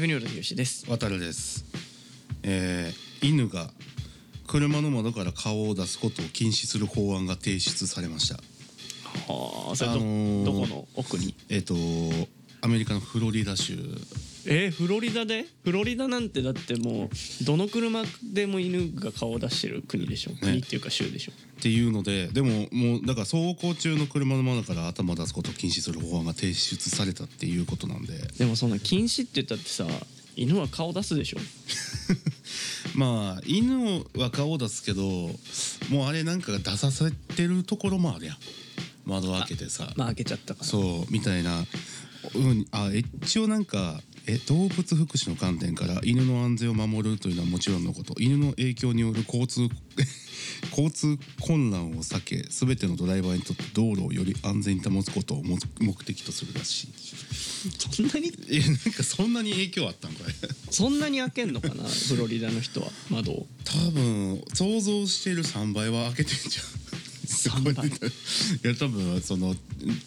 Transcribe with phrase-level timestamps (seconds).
[0.00, 0.90] FIVE NEW OLD HIROSHI です。
[0.90, 1.66] 渡るです、
[2.42, 3.68] えー犬が
[4.46, 8.36] 車の窓から顔を出すことを禁止する法案が提出されました。
[9.30, 11.34] はあそれど,、あのーどこの奥に？
[11.50, 11.74] えっ、と
[12.62, 13.74] アメリカのフロリダ州。
[14.46, 15.44] えーフロリダで？
[15.64, 17.10] フロリダなんてだっても
[17.42, 28.14] うどの車でも犬が顔を出してる国でしょ、国っていうか州でしょっていうのででももうだから走行中の車の窓から頭を出すことを禁止する法案が提出されたっていうことなんで。
[28.38, 29.86] でもそんな禁止って言ったってさ
[30.36, 31.38] 犬は顔出すでしょ？
[32.96, 35.02] まあ犬は顔を出すけど
[35.90, 38.36] もうあれなんか出させてるところもあるやん。
[39.04, 39.92] 窓開けてさ。
[39.96, 40.66] まあ開けちゃったから。
[40.66, 41.66] そうみたいな、
[42.34, 42.90] うん、あ
[43.22, 48.14] 一応なんかえ動物福祉の観点から犬の安全を守るというのはもちろんのこと。
[48.18, 49.68] 犬の影響による交通
[50.70, 56.88] 交通混乱を避け全てのドライバーにとって道路をより安全に保つことをも目的とするらしい。
[57.78, 58.32] そんなに？
[58.50, 60.32] えなんかそんなに影響あったんこれ
[60.70, 63.46] そんなに開けんのかなフロリダの人は窓を。
[63.64, 66.89] 多分想像してる3倍は開けてんじゃん
[67.30, 67.90] 3倍い
[68.62, 69.54] や多分その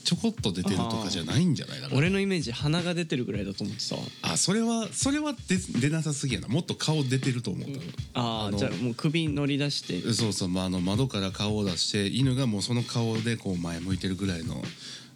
[0.03, 2.43] ちょこっと出てるとかじゃないんじゃないだから俺のイメー。
[2.43, 6.47] ジ鼻が出てるぐらいだと思ってさあそれはそれは出出なさすぎやな。
[6.47, 7.69] もっと顔出てると思う、
[8.13, 10.13] あのああじゃあもう首乗り出して。
[10.13, 14.61] そうそう、まあ、あの窓から顔を出して犬がもうその顔でこう前向いてるぐらいの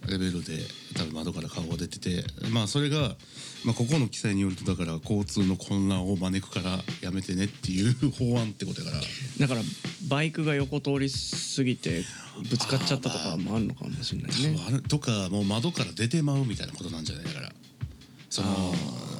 [0.09, 0.59] レベルで
[0.95, 3.15] 多分窓から顔が出ててまあそれが、
[3.65, 9.03] まあ、ここの記載によるとだから交通の混乱を招くからやめてねっていう法案ってことやから。
[9.39, 9.61] だから
[10.07, 12.03] バイクが横通り過ぎて
[12.49, 14.59] ぶつかっちゃったとかもあるのかもしれないね。
[14.67, 14.81] ある。
[14.83, 17.51] とかもう窓から出てまうみたいなことなんじゃないだから。
[18.29, 18.73] その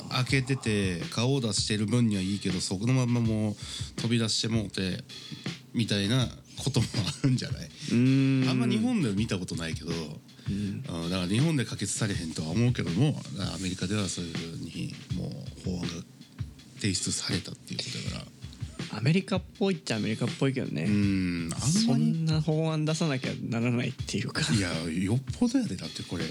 [0.09, 3.55] 開けてて顔を出してる分にはいいけどそこのままもう
[4.01, 5.03] 飛び出してもうて
[5.73, 6.27] みたいな
[6.63, 6.85] ことも
[7.23, 7.66] あるんじゃない？
[7.66, 8.49] うーん。
[8.49, 9.91] あんま日本では見たことないけど、
[10.50, 10.84] うん。
[10.84, 13.16] だから日本で可決されへんとは思うけども
[13.56, 15.88] アメリカではそういうふうにもう法案が
[16.80, 18.38] 提出されたっていうことだから。
[18.97, 24.41] アメリカっぽいっちゃアメリカっぽいけどね、うんあんそんな法案出さなきゃならないっていうか。
[24.53, 24.69] いや
[25.03, 25.75] よっぽどやで。
[25.75, 26.24] だってこれ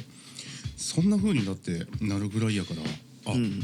[0.76, 3.32] そんな風になってなるぐらいやから。
[3.32, 3.60] あ、うん。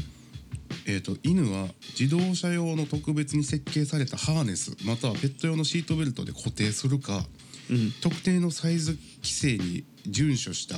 [0.85, 7.23] えー、と犬は自動車用の特別に設計されたハーネスまたはペット用のシートベルトで固定するか
[7.69, 7.91] うん。
[8.01, 10.75] 特定のサイズ規制に遵守した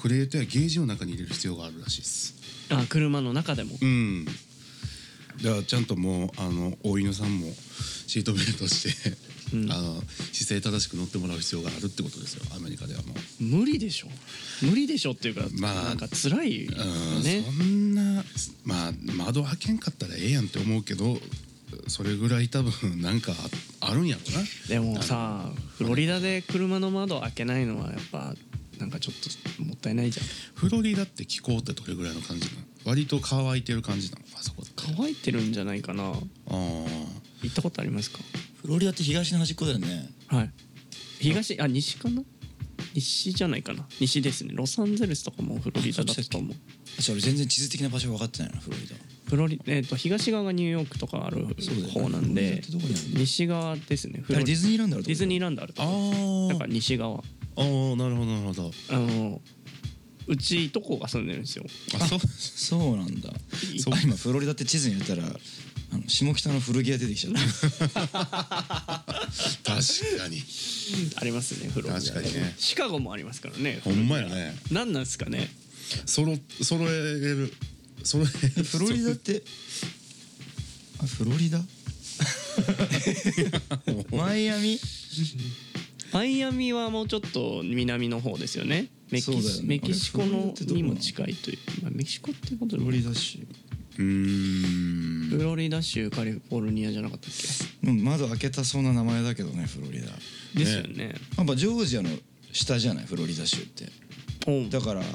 [0.00, 2.34] クレートやゲージの中に入れる必要があるらしいです。
[2.70, 3.76] あ車の中でも。
[3.80, 4.24] うん。
[5.42, 7.46] だからちゃんともうあの大犬さんも
[8.06, 9.16] シートベルトして、
[9.56, 9.72] うん。
[9.72, 10.00] あの
[10.32, 12.44] 姿勢正しく乗ってもらう必要があるってことですよ。
[12.56, 13.44] アメリカではもう。
[13.44, 14.08] 無理でしょ。
[14.62, 18.24] 無理でしょっていうか、まあなんか辛いようんねそんな
[18.64, 21.18] まあ窓開けんかったらええやんって思うけど
[21.86, 23.32] それぐらい多分なんか
[23.80, 24.46] ああるんやろな。
[24.68, 28.34] でもさフロリダで車の窓開けないのはやっぱ
[28.78, 30.26] なんかちょっともったいないじゃん。
[30.54, 32.66] フロリダって気候ってどれぐらいの感じなの？
[32.84, 34.24] 割と乾いてる感じなの？
[34.36, 36.04] あそこ乾いてるんじゃないかな。
[36.04, 36.12] あ
[36.50, 36.86] 行
[37.50, 38.18] ったことありますか？
[38.62, 40.08] フロリダって東の端っこだよね。
[40.28, 40.50] はい。
[41.20, 42.22] 東あ西かな？
[42.94, 43.86] 西じゃないかな。
[44.00, 44.52] 西ですね。
[44.54, 46.56] ロサンゼルスとかもフロリダだったと思う。
[46.98, 48.94] あじゃあ俺全然地図的な場所分かってないなフロリダ。
[49.28, 51.46] フロリえー、と東側がニューヨークとかある
[51.92, 53.20] 方なんでフロリダってどこにあるの？
[53.20, 54.20] 西側ですね。
[54.22, 56.48] フあれディズニーランドあるディズニーランドあるとこ。
[56.50, 57.18] あだから西側。
[57.18, 57.20] あ
[57.56, 58.70] あーなるほどなるほど。
[58.90, 59.40] あの
[60.26, 61.64] うちいとこが住んでるんですよ。
[61.94, 63.30] あそうそうなんだ。
[63.78, 65.28] そうあ今フロリダって地図に入れたら
[65.90, 67.40] あの下北の古着屋出てきちゃった。
[69.64, 70.42] 確かに。
[71.16, 72.54] ありますねフロリダ確かにね。
[72.58, 73.80] シカゴもありますからね。
[73.84, 74.56] ほんまやね。
[74.70, 75.50] 何なんですかね。
[76.04, 77.52] そろ揃えれる。
[78.04, 78.26] 揃え
[78.58, 78.64] る。
[78.64, 79.42] フロリダって？
[81.00, 81.62] あフロリダ？
[84.16, 84.78] マイアミ？
[86.12, 88.88] マイアミはもうちょっと南の方ですよね。
[89.10, 89.32] メキ
[89.94, 93.38] シコのにも近いという、まあ、メキシコってことでフもロリダ州
[93.98, 95.38] うーん。
[95.38, 97.30] フロリダ州カリフォルニアじゃなかったっ
[97.82, 100.06] でも窓開けたそうな名前だけどねフロリダ。
[100.54, 101.14] けですよね。
[101.36, 102.10] やっぱジョージアの
[102.52, 103.84] 下じゃないフロリダ州って。
[104.70, 105.06] だから、ま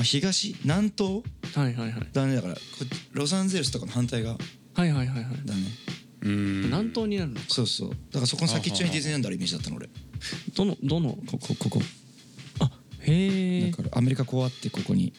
[0.00, 1.22] あ、東南東？
[1.54, 2.08] はいはいはい。
[2.12, 2.60] だねだからこ
[3.12, 4.36] ロサンゼルスとかの反対側？
[4.74, 5.36] はいはいはいはい。
[5.44, 5.60] だね。
[6.22, 6.62] うーん。
[6.62, 7.46] 南東になるのか。
[7.48, 7.90] そうそう。
[7.90, 9.88] だからそこの先っちょにディズニーランドあるイメージだったの俺。
[10.56, 11.16] どのどの？
[11.26, 11.82] ここここ。
[12.60, 12.70] あ
[13.00, 15.12] へえだからアメリカこうあってここに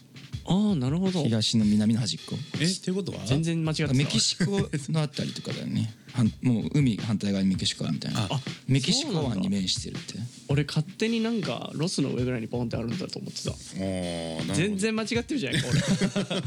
[0.48, 1.24] ああなるほど。
[1.24, 2.36] 東の南の端っこ。
[2.60, 3.20] えっていうことは？
[3.26, 4.46] 全然間違ってたメキシコ
[4.92, 5.92] のあたりとかだよね。
[6.14, 8.28] はんもう海反対側にメキシコあるみたいな。
[8.30, 10.20] あメキシコそうなんだ湾に面してるって。
[10.48, 14.54] 俺勝手になんかロスの上ぐらいにポンってあるんだと思ってた。
[14.54, 15.68] 全然間違ってるじゃないか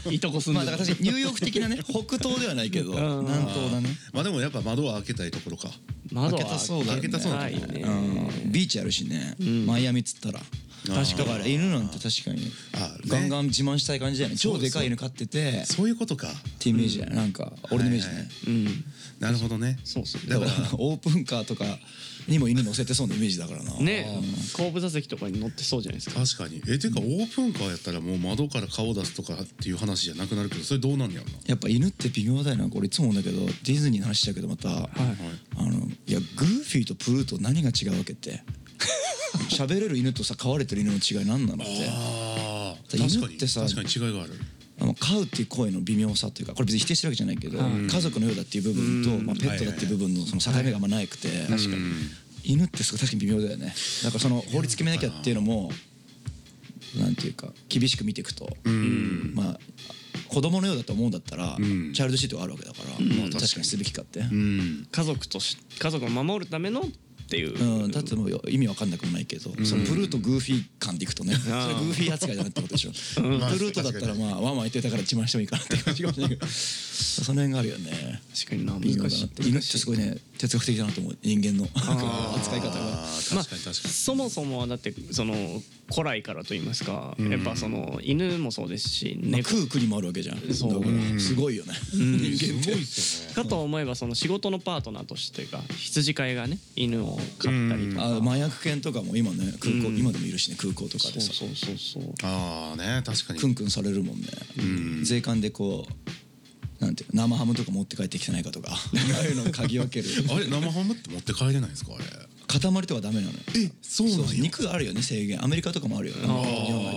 [0.07, 0.15] 俺。
[0.15, 3.25] いとこ住んでるまあだから確かにニューヨーク的なね北東ではないけどうん。
[3.27, 3.89] 南東だね。
[4.13, 5.71] まあでもやっぱ窓は開けたいところか。
[6.13, 7.03] 窓は開けたそうだよね。
[7.03, 8.53] 開けたそうだねうん。
[8.53, 9.35] ビーチあるしね。
[9.43, 9.67] ん。
[9.67, 10.41] マイアミっつったら
[10.87, 12.51] 確だから犬なんて確かに
[13.07, 14.37] ガンガン自慢したい感じだよね。
[14.37, 15.63] 超でかい犬飼ってて。
[15.63, 16.29] っそういうことか。
[16.59, 18.29] てイメージだよなんか俺のイメージね。
[18.47, 18.85] うん。
[19.21, 19.79] なるほどね。
[19.85, 20.31] そうそう。
[20.31, 20.51] だから。
[20.79, 21.65] オープンカーとか
[22.29, 23.75] にも犬乗せてそうなイメージだからな。
[23.81, 24.07] ね。
[24.57, 26.21] 後部座席とかに乗ってそうじゃないですか。
[26.25, 26.63] 確かに。
[26.69, 31.39] えてかオープンカーやったらもう窓から顔出すとかっていう話じゃなくなるけどそれどうなんねやろな。
[31.47, 34.73] やっぱ犬って微妙だよなこれいつも思うんだけどディズニーの話だけどまた、あ
[35.65, 38.43] のいやグーフィーとプルート何が違うわけって
[39.51, 42.97] 喋れる犬とさ飼われてる犬の違い何なのって。
[42.97, 44.33] 犬ってさ確かに違いがある。
[44.81, 49.27] あの飼うっていう声の微妙さというかこれ別に否定してるわけじゃないけど、家族のようだっていう部分と、うん。
[49.27, 51.79] まあ、ペットだっていう部分のその境目があんまなくて、確かに。
[52.45, 53.75] 犬ってすごい確かに微妙だよね。
[54.05, 55.71] だからその法律決めなきゃっていうのも
[56.97, 59.33] なんていうか厳しく見ていくと、うん。
[59.35, 59.59] まあ
[60.29, 61.93] 子供のようだと思うんだったら、ん。
[61.93, 64.87] チャイルドシートがあるわけだから、まあ、確かにすべきかって、うん。
[64.91, 66.85] 家族とし家族を守るための
[67.29, 78.23] っていう、うん、だってもう意味わかんなくもないけど、そのプルートグーフィー感でいくとね、それはグーフィー扱いだなってことでしょ、プルートだったらまあワンワン言ってたから自慢してもいいかなって感じかもしれないけどその辺があるよね。
[78.35, 79.43] 確かにな微妙だ難しいなって。
[79.43, 82.75] 犬ってすごいね哲学的だなと思う人間の扱い方が。
[82.75, 85.35] あー確かに確かに、そもそもはだってその
[85.93, 90.39] 古来からと言いますか、やっぱその犬もそうですしまあ猫食う国もあるわけじゃん。
[90.55, 91.21] そう。
[91.21, 91.75] すごいよね。
[91.93, 93.35] 人間って。
[93.35, 101.33] かと思えばその仕事のパートナーとしてか羊飼いがね犬を飼ったりとか、あ麻薬犬とかも今ね空港、今でもいるしね空港とかでさ。
[101.33, 103.41] そうそうそうああね確かに。
[103.41, 104.29] クンクンされるもんね、
[105.03, 105.93] 税関でこう
[106.81, 108.79] なんていうの生ハムとか持って帰ってきてないかとか あ
[109.21, 110.09] あいうのを嗅ぎ分ける。
[110.31, 112.05] あれ生ハムって持って帰れないんですかあれ。
[112.47, 113.39] 塊とかダメなのよ。
[113.57, 114.27] えそうなんや。
[114.41, 115.45] 肉あるよね制限。
[115.45, 116.17] アメリカとかもあるよ。
[116.17, 116.88] ね日本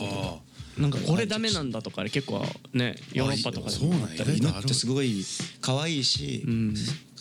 [0.82, 2.44] なんかこれダメなんだとかで結構
[2.74, 4.06] ねヨーロッパとかでそうなんや。
[4.06, 5.24] もあったり犬ってすごい
[5.62, 6.44] 可愛いし、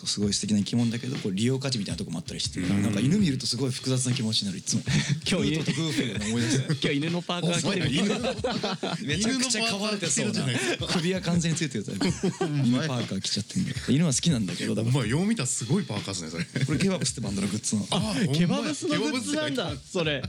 [0.07, 4.83] すごい素敵な生き物だけどこう利用価値みたいなとこもあったりして、なんか犬見るとすごい複雑な気持ちになるいつも。
[5.31, 7.91] 今日フートとグーフィ思い出す 今日犬のパーカー着てる。
[7.93, 10.45] 犬めちゃくちゃ飼われてそうな
[10.89, 16.45] 首は完全についてるタイプ犬パーカー着ちゃってん犬は好きなんだけどだからお前よう見たらすごいパーカーっすねそれ。
[16.65, 17.89] これケバブスってバンドのグッズなの。
[17.91, 20.23] あケバブスのグッズなんだそれ。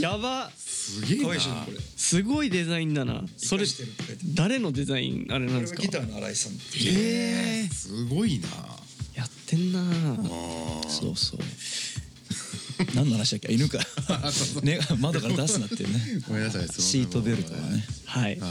[0.00, 0.50] やば
[0.84, 1.66] すげえな。
[1.96, 3.22] すごいデザインだな。
[3.36, 3.64] それ
[4.34, 5.82] 誰のデザインあれなんですか？
[5.82, 6.52] ターの新井さん。
[6.52, 8.48] っていうえー、すごいな。
[9.14, 9.82] やってんな。
[10.88, 11.40] そうそう。
[12.94, 13.52] 何の話だっけ？
[13.52, 13.78] 犬か。
[14.62, 16.00] ね窓から出すなっていうね。
[16.28, 17.84] ごめんなさいシートベルトはね。
[18.04, 18.50] はい、はい。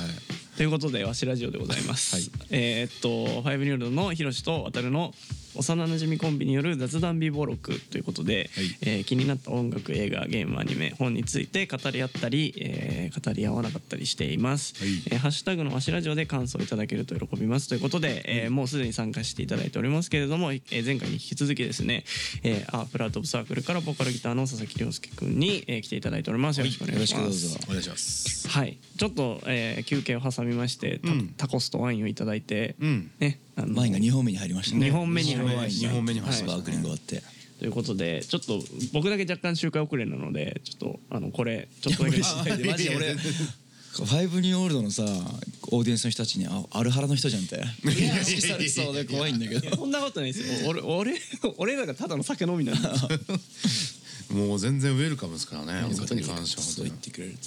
[0.57, 5.11] ということでわしラジオでございます、えーっとファイブニュールドのヒロシと渡るの
[5.55, 8.77] 幼馴染コンビによる雑談美貌録ということで、はい。
[8.81, 14.89] えー気になった音楽映画ゲームアニメ本について語り合ったり、えー語り合わなかったりしています、はい。
[15.11, 22.03] えーハッシュタグのわしラジオで感想いただけると喜びますということで、えーもうすでに参加していただいておりますけれども、えー前回に引き続きですね、
[22.43, 26.59] えー、アープラートオブサークルからボーカルギターの佐々木亮介くんに、えー来ていただいております。
[26.59, 27.67] よろしくお願いします、よろしくどうぞ。
[27.67, 28.47] お願いします。
[28.47, 31.27] はい、ちょっと、えー休憩を挟みましてタ,、うん。
[31.37, 33.11] タコスとワインをいただいて、うん。
[33.19, 34.85] ねワインが2本目に入りましたね。
[34.85, 35.87] 二本目に入りました。
[35.87, 36.47] 白ワイン二本目に入りました。
[36.47, 37.23] スパークリング終わって。
[37.59, 38.59] ということでちょっと
[38.91, 42.17] 僕だけ若干周回遅れなのでちょっとあのこれちょっとだけ。
[42.67, 42.95] マジで。
[42.95, 47.63] 俺ファイブニューオールドのさオーディエンスの人たちにあアルハラの人じゃんって。
[47.87, 47.91] 意
[48.25, 50.69] 識されそうで怖いんだけどそんなことないですよ。
[50.69, 51.21] 俺俺
[51.57, 52.89] 俺らがただの酒飲みなんで
[54.33, 56.63] もう全然ウェルカムですからねお酒に関しては。
[56.63, 57.37] そう言ってくれる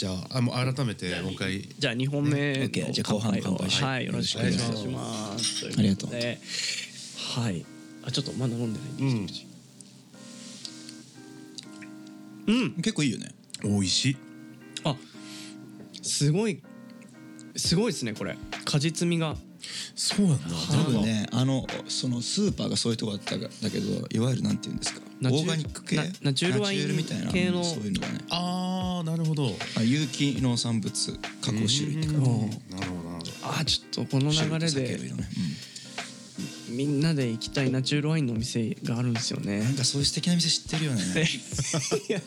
[0.00, 1.60] じゃああもう改めてもう一回。
[1.60, 2.70] じゃあ2本目ね？
[2.72, 5.66] のじゃあ後半乾杯しはいよろしくお願いします。
[5.66, 6.10] ありがとう。
[6.10, 6.40] で
[7.34, 7.66] はい。
[8.02, 9.44] あちょっとまだ飲んでないんです。
[12.46, 12.72] うん。
[12.76, 13.30] 結構いいよね。
[13.62, 14.16] 美味しい。
[14.84, 14.96] あ
[16.00, 16.62] すごい
[17.56, 18.38] すごいですねこれ。
[18.64, 19.36] 果実味が。
[19.94, 20.44] そうなんだ。
[20.72, 25.02] 多分ねあのそのスーパーがそういうとこだったがだけどいわゆるなんて言うんですか？
[25.22, 25.96] オーガニック系？
[25.96, 26.86] ナナチュールワイン
[27.30, 28.20] 系のうんそういうのがね。
[28.30, 29.50] あーなるほど。
[29.76, 32.14] あ有機農産物加工種類って感じ。
[32.14, 34.98] なるほどなるほどあちょっとこの流れで
[36.70, 39.60] みんなで行きたいナチュールワインのお店があるんですようんね。
[39.62, 41.02] なんかそういう素敵な店知ってるよね。
[42.08, 42.20] いや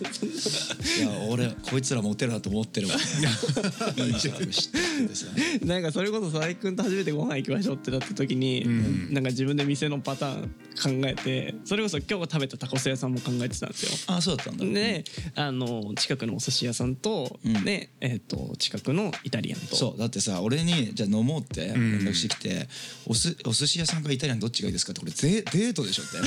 [1.29, 5.25] 俺こいつらモテるなと思ってるもんいい店知っててさ
[5.65, 8.65] なんかそれこそ佐々木君と初めてご飯行きましょうってなった時に、
[9.11, 13.91] なんか自分で店のパターン考えてそれこそ今日食べたタコス屋さんも考えてたんですよ。
[14.07, 14.65] あそうだったんだ。
[14.65, 15.03] で
[15.35, 17.63] あの近くのお寿司屋さんと、うん。
[17.63, 19.75] で、えー、と近くのイタリアンと。
[19.75, 22.67] そうだってさ俺にじゃあ飲もうって連絡してきて、
[23.05, 26.17] おすお寿司屋さんかイタリアンなんどっちがいいですかってこれデデートでしょって。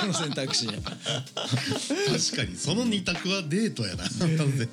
[0.00, 0.82] この選択肢確
[2.36, 2.56] かに。
[2.56, 4.04] その二択はデートやな。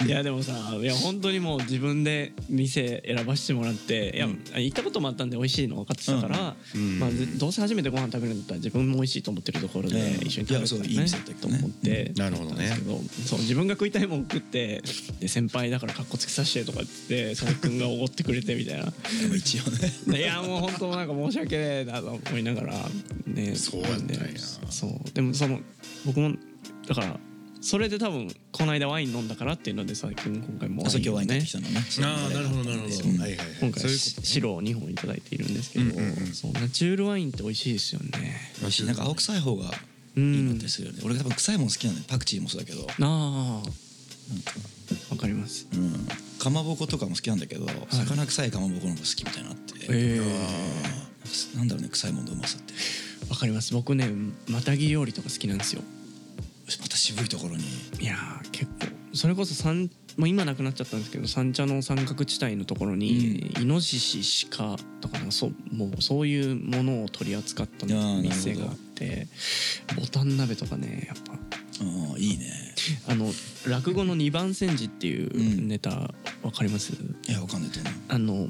[0.05, 4.27] いやでもさいや本当にもう自分で店選ばしてもらっていや、
[4.59, 6.55] 行ったこともあったんで美味しいの分かってたから、
[6.99, 10.27] まあ、どうせ初めてご飯食べるんだったら自分も美味しいと思ってるところでうん。
[10.27, 12.11] 一緒に食べたらいいいね店だったけと思って。
[12.15, 12.69] なるほどね。
[12.69, 14.81] だったんですけどそう自分が食いたいもん食って
[15.19, 18.85] で先輩だからかっこつけさせてとかって佐々木君がおごってくれてみたいな。
[19.21, 20.19] でも一応ね。
[20.19, 22.73] いやもう本当なんか申し訳ねえなと思いながら
[23.25, 23.89] ねそうや。
[23.89, 24.37] ったんやで
[24.69, 24.91] そう。
[25.13, 25.59] でもその
[26.05, 26.31] 僕も
[26.87, 27.19] だから
[27.61, 31.81] それで多分この間ワイン飲んだからっていうので佐々木君今回も朝今日ワインねてきたのね。
[32.03, 33.47] ああなるほどなるほど、うんはいはいはい。
[33.59, 36.13] 今回白を2本いただいているんですけど、うんうんうん。
[36.33, 38.09] そうナチュールワインって美味しいですよね。
[38.61, 39.67] 美味しいなんか青臭い方がい
[40.21, 41.01] いなったりするよね。
[41.03, 42.87] 俺多分臭いもん好きなのねパクチーもそうだけど。
[42.89, 43.69] ああ
[45.11, 45.67] わかります。
[45.73, 46.07] うん。
[46.39, 49.73] かまぼことかも好きなんだけど魚臭いかまぼこの方が好きみたいなって。
[49.89, 51.08] ええ
[51.55, 52.73] なんだろうね臭いもんのうまさって。
[53.29, 53.73] わかります。
[53.73, 54.09] 僕ね
[54.47, 55.81] またぎ料理とか好きなんですよ。
[56.81, 57.63] また渋いところに。
[57.99, 58.87] いやー結構。
[59.13, 69.27] それこそ三もう今なくなっちゃったんですけど三茶の三角地帯のところに、イノシシ鹿とかなそうもうそういうものを取り扱った店があって
[69.95, 71.33] ボタン鍋とかねやっぱ。
[71.33, 71.85] う
[72.17, 72.51] んいいね。
[73.07, 73.31] あの
[73.65, 75.67] 落語の二番煎じっていううん。
[75.69, 76.91] ネタわかります、
[77.27, 77.93] いやわかんないと思う。
[78.09, 78.49] あの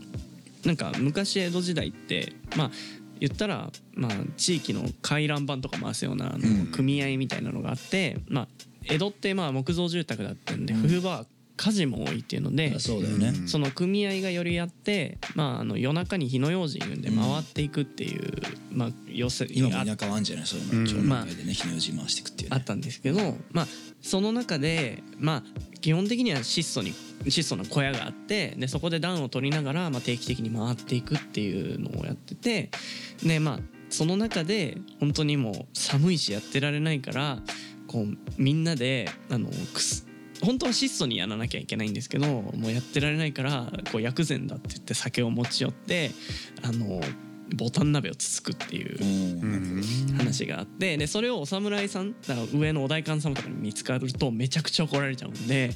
[0.66, 2.72] なんか昔江戸時代ってまあ
[3.20, 6.68] 言ったら、まあ、地域の回覧板とか回すようなあのうん。
[6.68, 8.48] 組合みたいなのがあって、まあ、
[8.86, 10.82] 江戸ってまあ木造住宅だったんで、うん。
[10.82, 11.25] 冬場は
[11.62, 13.34] 火事も多いっていうのであそうだよね。
[13.38, 13.48] うん。
[13.50, 18.32] その組合が寄り合って、まあ、あの夜中に火の用心で回っていくっていう、
[18.72, 20.46] まあ、寄せあ今も田舎はあんじゃない？
[20.46, 20.84] そういううん。
[20.86, 22.56] の町内会でね日の字回していくっていうね。
[22.56, 23.20] あったんですけど、
[23.51, 23.68] まあ、
[24.01, 25.44] その中で、まあ、
[25.82, 26.94] 基本的には質素に
[27.28, 32.70] 質素な小屋があってでそこで暖を取りながら、まあ、定期的に回っていくっていうのをやってて
[33.22, 37.39] でまあその中で本当にもう寒いしやってられないから
[37.88, 40.06] こうみんなであのくす
[40.41, 46.12] 本当は質素にやらなきゃいけないんですけどもうやってられないからこう薬膳だって言って酒を持ち寄って
[46.63, 47.01] あの
[47.55, 49.84] ボタン鍋をつつくっていううん。
[50.17, 55.72] 話があってでそれをお侍さんだから上のお代官様とかに見つかるとめちゃくちゃ怒られちゃうんで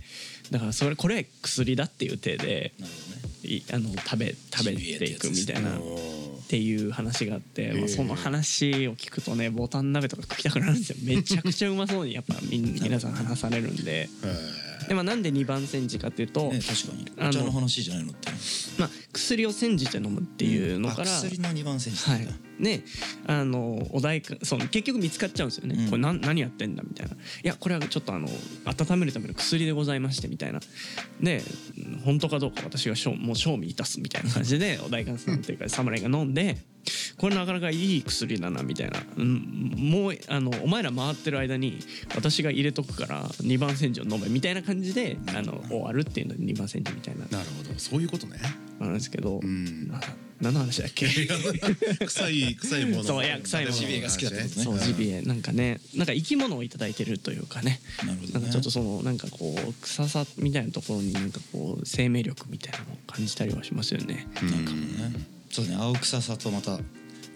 [0.51, 3.23] だからそれこれ薬だっていう体でね。
[3.43, 5.71] いあの食べ食べていくみたいな。
[6.43, 10.97] っていう話があって、まあ、その話を聞くとねボタン鍋とか食いたくなるんですよ。
[11.03, 14.09] めちゃくちゃうまそうにやっぱみん 皆さん話されるんで。
[14.87, 17.11] で、まあ、なんで2番煎じかっていうと、ね確かに。
[17.17, 18.29] あのお茶の話じゃないのって
[18.77, 22.27] まあ、薬を煎じて飲むっていうのから、あ薬の二番煎じはい、
[22.59, 22.83] ね
[23.27, 25.89] あのお題かその結局見つかっちゃうんですよね、うん。
[25.89, 27.13] これ何何やってんだみたいな。
[27.15, 28.27] いやこれはちょっとあの
[28.65, 30.59] 温めるための薬でございましてみたいな。
[31.21, 31.41] で
[31.77, 36.57] うん本当かどうか私がしょうもう賞味いたすみたいな感じで お代官さんっていうか侍が飲んで
[37.17, 41.79] これなかなかいい薬だなみたいな、うん、もうあのお前ら回ってる間に
[42.13, 47.25] 私が入れとくから2番煎じを飲めみたいな感じであの終わるっていうので2番煎じみたいな。
[47.25, 47.79] なるほど。
[47.79, 48.37] そういうことね。
[48.79, 49.89] なんですけど、ん。
[49.93, 50.01] あ
[50.41, 51.07] 何の話だっけ？
[52.05, 53.03] 臭い臭いもの。
[53.03, 54.63] そういや臭いものジビエが好きだってことね。
[54.65, 55.21] そうジビエ。
[55.21, 57.79] なんかねなんか生き物をいただいてるというかね。
[58.05, 58.33] なるほどね。
[58.33, 64.27] なんかちょっとそのなんかこう臭さみたいなところになんかこう生命力みたいなのを感じたりはしますよね。
[64.35, 65.25] なんかもね。
[65.51, 65.75] そうね。
[65.75, 66.73] 青臭さとまた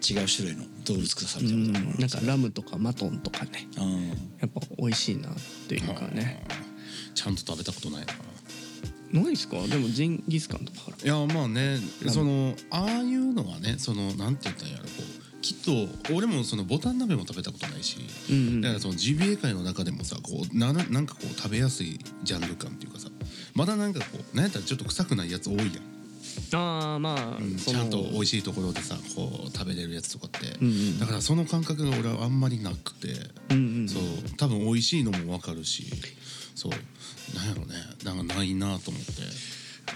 [0.08, 3.68] 違う種類の動物臭さみうんたいなものがなんかラムとかマトンとかね。
[4.42, 5.34] やっぱ美味しいなっ
[5.68, 6.44] ていうかね。
[7.16, 8.14] ちゃんと食べたことないな
[9.12, 9.58] ないですか？
[9.68, 10.98] でもジンギスカンとかから。
[11.04, 17.98] いやまあねそのああいうのはねそのなんて言ったんやろこうきっと俺もそのボタン鍋も食べたことないし、
[18.30, 18.62] うんうん。
[18.62, 23.10] だからそのジビエ界の中でもさこうななんかこう食べやすいジャンル感っていうかさ
[23.54, 25.68] まだなんかこうなんやったらちょっと臭くないやつ多いやん、
[26.54, 31.00] ああまあ、そのちゃんと美味しいところでさこう食べれるやつとかって、うんうん。
[31.00, 33.08] だからその感覚が俺はあんまりなくて、
[33.50, 34.04] うんうんそう
[34.38, 35.86] 多分美味しいのも分かるし
[36.58, 36.72] そう。
[37.36, 37.76] なんやろね。
[38.04, 39.12] なんかないなと思って。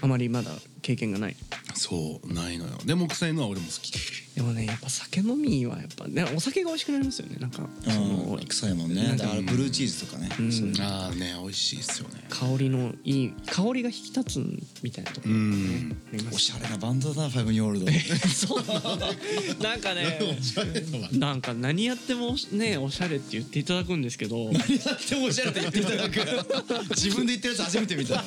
[0.00, 1.36] あまりまだ経験がない。
[1.74, 2.72] そうないのよ。
[2.84, 3.92] でも臭いのは俺も好き。
[4.34, 7.36] でもねやっぱ酒飲みはやっぱねお酒が美味しくなりますよね。
[7.38, 8.94] なんかそのうん臭いもん。
[8.94, 10.28] ねだからブルーチーズとかね。
[10.38, 10.74] うん。
[10.80, 12.24] ああね美味しいっすよね。
[12.28, 17.86] 香りのいい香りが引き立つみたいなところがねありますおしゃれなバンドだなファイブニョールド。
[18.28, 19.62] そう。
[19.62, 20.18] なんかね。
[21.12, 24.50] なんか何やってもねおしゃれって言っていただくんですけど。
[24.52, 24.60] 何やっ
[25.06, 26.90] てもおしゃれって言っていただく。
[26.90, 28.24] 自分で言ってるやつ初めて見た。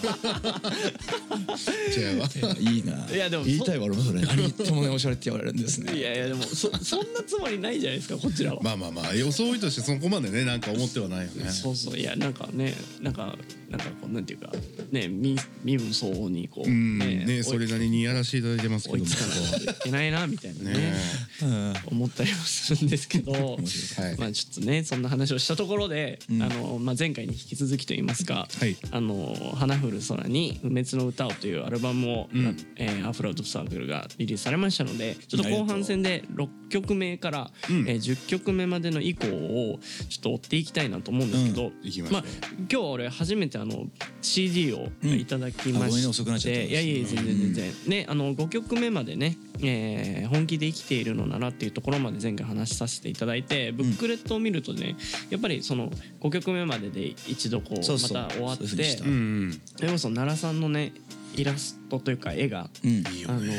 [1.97, 3.07] 違うわいいな。
[3.09, 5.93] いやでも言いたいわ俺もそれ何言ってもねおしゃれって言われるんですね。
[5.93, 8.61] いやいやでもそ そんなつもりないじゃないですかこちらは。
[8.61, 11.49] まあまあまあ予想としてそこまでねなんか思ってはないよね。
[11.51, 13.37] そうそういやなんかねなんか
[13.77, 14.51] なんかこうなんていうか
[14.91, 19.12] ね身身分相応にこううんねそれなりにやらせていただいてますけ追いども。
[19.12, 20.94] つかないといけないなみたいなねね。
[21.41, 21.74] うん。
[21.98, 24.17] 思ったりもするんですけどはい。
[24.17, 26.41] まあちょっとねそんな話をしたところで、うん。
[26.41, 28.77] あのまあ、前回に引き続きといいますか「はい。
[28.91, 32.58] あの花降る空に不滅の歌を」というアルバムを、うん。
[32.75, 37.88] えーアフロートサークルがリリースされましたのでちょっと後半戦で6曲目から、うん。
[37.88, 39.79] えー10曲目までの以降を
[40.10, 42.22] ちょっと追っていきたいなと思うんですけど、行きましょう。
[42.22, 43.86] まあ、今日俺初めてあの
[44.22, 45.13] CD をうん。
[45.13, 54.95] いただきまあごめんねし遅くなっちゃったて、いやいや全然全然、ねあの5曲目までね、えー本気で生きているのならっていうところまで前回話させていただいてブックレットを見るとね
[55.29, 55.89] やっぱりその
[56.22, 58.17] 5曲目までで一度こうそうそう。
[58.17, 60.93] また終わってそれこそ奈良さんのね
[61.36, 62.89] イラストというか絵が、うん。
[62.89, 63.55] いいよあのね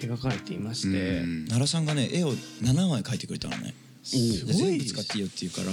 [0.00, 1.44] 描かれていまして、うん。
[1.46, 3.74] 奈良さんがね絵を7枚描いてくれたのね
[4.04, 5.70] 全部使っていいよって言うから、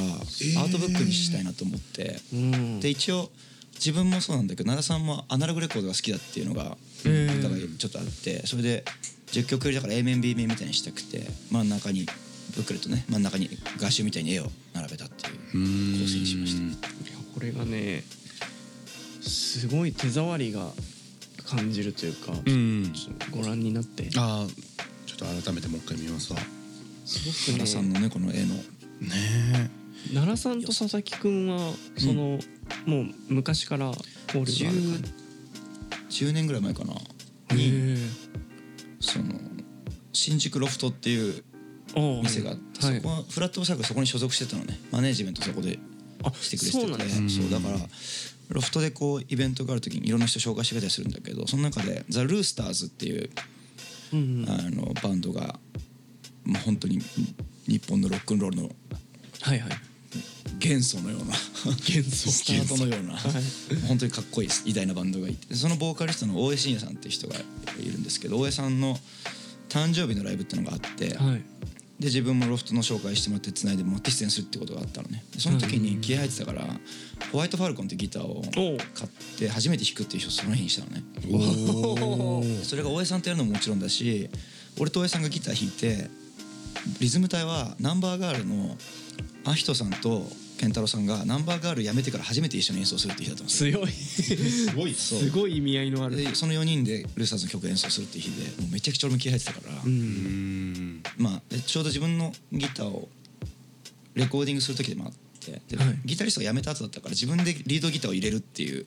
[0.61, 2.19] アートブックにしたいなと思って。
[2.33, 2.79] うん。
[2.79, 3.31] で一応
[3.75, 8.83] 自分もそうなんだけど奈良さんもアナログレコードが好きだっていうのがへーお互いちょっとあってそれで
[9.27, 12.05] 10曲入りだから A 面 B 面みたいにしたくて真ん中に
[12.55, 16.87] ブックレットね真ん中に画集みたいに絵を並べたっていう構成にしました。
[16.87, 18.03] いやこれがね
[19.21, 20.71] すごい手触りが
[21.45, 22.51] 感じるというか、う
[23.31, 24.09] ご覧になって。
[24.17, 24.47] ああ
[25.05, 26.39] ちょっと改めてもう一回見ますわ
[27.09, 28.55] すさんねのねこの絵の。
[28.55, 29.71] ね
[30.13, 32.39] 奈良さんと佐々木くんはその、
[32.85, 33.91] もう昔から
[34.33, 35.11] 交流がある感
[36.09, 36.93] 10, 10年ぐらい前かな？
[37.49, 37.97] じにへ
[38.99, 39.33] その
[40.13, 41.43] 新宿ロフトっていう
[41.95, 42.95] え店があって、はい。
[42.97, 44.79] そこはフラットサークルそこに所属してたのね。
[44.91, 45.79] マネージメントそこで
[46.23, 47.29] あしてくれてて。
[47.29, 47.79] そうだから
[48.49, 53.29] ロフトでこうイベントがある時にいろんな人紹介してくれたりするんだけどその中でザ・ルースターズっていう
[54.13, 54.49] うんうん。
[54.49, 55.59] あのバンドが、
[56.49, 56.99] まあ、本当に
[57.67, 58.69] 日本のロックンロールの
[59.41, 59.71] はいはい。
[60.57, 61.33] 元祖のような
[61.65, 63.13] 元素スタートのような。
[63.13, 63.87] はい。
[63.87, 65.53] 本当にかっこいい偉大なバンドがいて。
[65.53, 68.97] そのボーカリストの大江信也さんっていう人がいるんですけど大江さんの
[69.69, 71.43] 誕生日のライブっていうのがあって、はい。
[71.99, 76.63] で自分もロフトの紹介してもらってつないでもらって出演するってことがあったのねでその時に気合入ってたから、
[77.33, 78.41] ホワイトファルコンってギターを
[78.93, 81.03] 買って初めて弾くっていう人その日にしたのね。
[82.63, 84.29] それが大江さんとやるのももちろんだし
[84.79, 86.09] 俺と大江さんがギター弾いて
[86.99, 88.75] リズム隊はナンバーガールの
[89.45, 90.23] アヒトさんと
[90.59, 93.79] 健太郎さんがナンバーガール辞めてから初めて一緒に演奏するって日だったんですよ。
[93.79, 93.91] 強い。
[93.91, 94.93] すごい。
[94.93, 96.17] すごい意味合いのある。
[96.17, 99.73] でその4人でルーサーズの曲演奏するっていう日でもうめちゃくちゃ俺も気合入ってたから、
[101.17, 103.07] まあでちょうど自分のギターを
[104.15, 105.99] レコーディングする時でもあってで、はい。
[106.03, 108.85] ギタリストが辞めた後だったから自分でリードギターを入れるっていう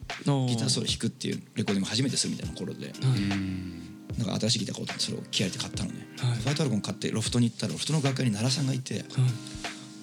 [0.48, 2.86] ギターソロ弾くっていうレコーディングを初めてするみたいな頃で。
[2.86, 6.38] はいなんか新しいギター買おうと思ってそれを気合入れて買ったのね、はい。
[6.38, 9.08] ファイトアルコン買ってロフトに行ったらロフトの楽屋に奈良さんがいてではい。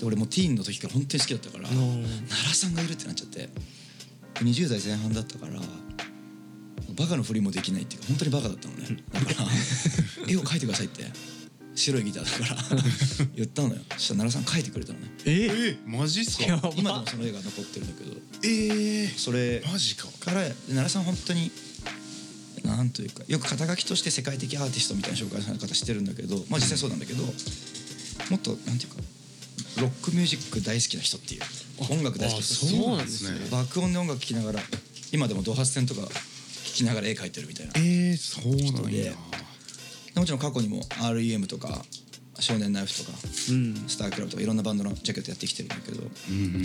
[0.03, 3.49] 俺もうティーンの時から本当に好きだったから奈良さんがいるってなっちゃって
[4.35, 5.53] 20代前半だったから
[6.95, 8.97] バカのふりもできないっていうか本当にバカだったのね。
[9.13, 9.47] だから
[10.31, 11.03] 絵を描いてくださいって
[11.75, 12.81] 白いギターだから
[13.35, 13.75] 言ったのよ。
[13.97, 15.07] そしたら奈良さん描いてくれたのね。
[15.25, 16.45] ええマジっすか？
[16.45, 16.59] 今？
[16.75, 18.17] でもその絵が残ってるんだけど。
[18.43, 20.07] ええそれマジか。
[20.19, 21.51] から奈良さん本当に
[22.63, 27.31] なんというかよく肩書きとして世界的アーティストみたいな紹介され方してるんだけどまあ実際そうなんだけども
[28.35, 29.01] っとなんていうか
[29.81, 31.41] ロックミュージック大好きな人っていう
[31.91, 33.39] 音楽大好きな人あそうなんですね。
[33.51, 34.59] 爆音で音楽聴きながら
[35.11, 36.09] 今でもドハツ戦とか聴
[36.63, 39.13] きながら絵描いてるみたいなえー、そうなんや。
[40.15, 41.83] もちろん過去にも REM とか
[42.41, 43.17] 少年ナイフとか
[43.51, 43.75] うん。
[43.87, 46.63] スタークラブとかいろんなバンドのジャケットやってきてるんだけどうんうんうんっ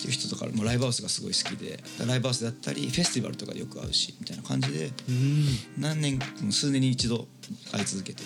[0.00, 5.46] ていう人とかもうライブハウスがすごい好きでライブハウスだったりフェスティバルとかでよく会うしみたいな感じでうん。
[5.78, 7.26] 何年もう数年に一度
[7.72, 8.22] 会い続けて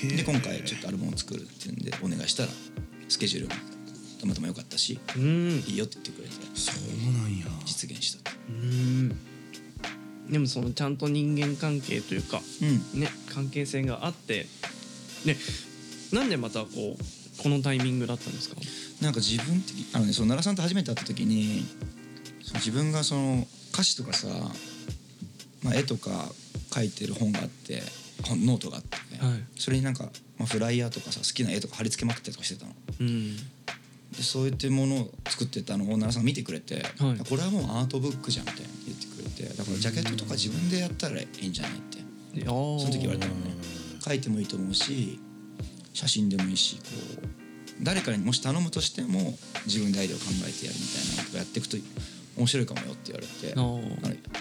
[0.00, 2.48] てで今回ちょっとアルバムを作るっていうんでお願いしたら
[3.08, 3.54] スケジュールも
[4.20, 5.64] たまたま良かったしうん。
[5.66, 7.46] いいよって言ってくれてそうなんや。
[7.66, 9.08] 実現したうん。
[10.30, 13.00] でもそのちゃんと人間関係というかうん。
[13.00, 14.46] ね関係性があって
[15.24, 15.36] ね
[16.12, 16.66] なんでまたこ
[16.98, 18.56] うこのタイミングだったんですか？
[19.00, 21.64] なんか自分的あのねその奈良さんと初めて会った時に
[22.54, 24.28] 自分がその歌詞とかさ、
[25.62, 26.10] まあ、絵とか
[26.70, 27.82] 描いてる本があって
[28.24, 29.44] 本ノートがあって、はい。
[29.56, 30.04] それになんか、
[30.36, 32.74] まあ、フライヤーとかさ好きな絵とか貼り付けまくったりとかしてたの。
[33.00, 33.36] うん。
[33.36, 33.42] で
[34.22, 36.84] そういったものを作ってたのを奈良さんが見てくれて、はい。
[37.28, 41.98] これはもうアートブックじゃんみたいに言ってくれてだからジャケットとか自分でやったらいいんじゃないって
[42.44, 43.54] そその時言われたのね。
[44.04, 45.20] 書いてもいいと思うし
[46.00, 46.82] 写真でもいいしこ
[47.22, 47.28] う
[47.82, 49.36] 誰かにもし頼むとしても
[49.66, 51.76] 自分でアイデアを考えてやるみたいなのとかやっていくと
[52.38, 53.82] 面白いかもよって言われてあの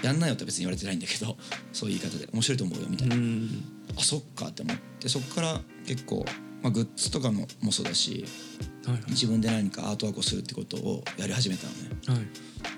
[0.01, 1.35] やんないよって別に言われてないんだけど
[1.73, 3.63] そういう言い方で面白いと思うよみたいうな、ん。
[3.97, 6.25] あそっかって思ってそっから結構、
[6.63, 8.23] まあ、グッズとかのもそうだし
[8.85, 9.11] はいはい。
[9.11, 11.89] 自分で何かアートワークをするってことをやり始めたのね。
[12.05, 12.19] はい。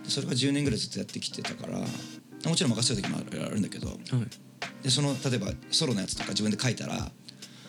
[0.04, 4.00] でそれが10年ぐらいずっとやってきてたからもちろん任せる時もあるんだけどはい。
[4.84, 7.21] でその例えばソロのやつとか自分で書いたら、うん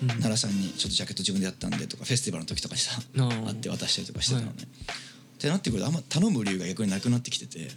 [0.06, 3.48] 奈良さんにちょっとジャケット自分でやったんでとかフェスティバルの時とかにさあー。
[3.48, 4.52] あって渡したりとかしてたのね。
[4.56, 5.12] はい
[5.42, 7.68] ってなってくるとあんま頼む理由が逆になくなってきてて。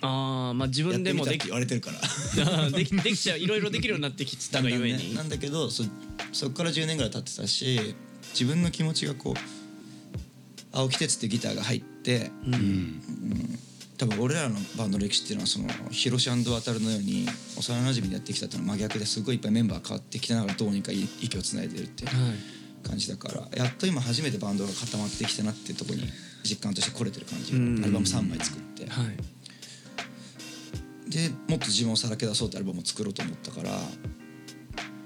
[0.00, 2.70] ああまあ自分でもでき言われてるから。
[2.70, 5.10] できできちゃういろいろできるようになってきてたがゆえに。
[5.10, 5.84] ねなんだけどそ
[6.32, 7.94] そっから10年ぐらい経ってたし
[8.32, 9.40] 自分の気持ちがこう
[10.70, 12.54] 青木哲ってギターが入ってうん。
[12.54, 13.58] うん
[13.98, 22.36] 多分俺らのバンドの歴史っていうのはそのヒロシ渡るのように幼馴染でやってきたっていうのは真逆ですごいいっぱいメンバー変わってきてながらどうにか息をつないでるっていうはい。
[22.88, 26.04] 感じだからやっと今初めてバンドが固まってきたなっていうところに
[26.44, 27.82] 実感として来れてる感じうん。
[27.82, 28.88] アルバム3枚作って。
[28.88, 29.16] はい。
[31.10, 33.70] でもっと自分をさらけ出そうってアルバムを作ろうと思ったから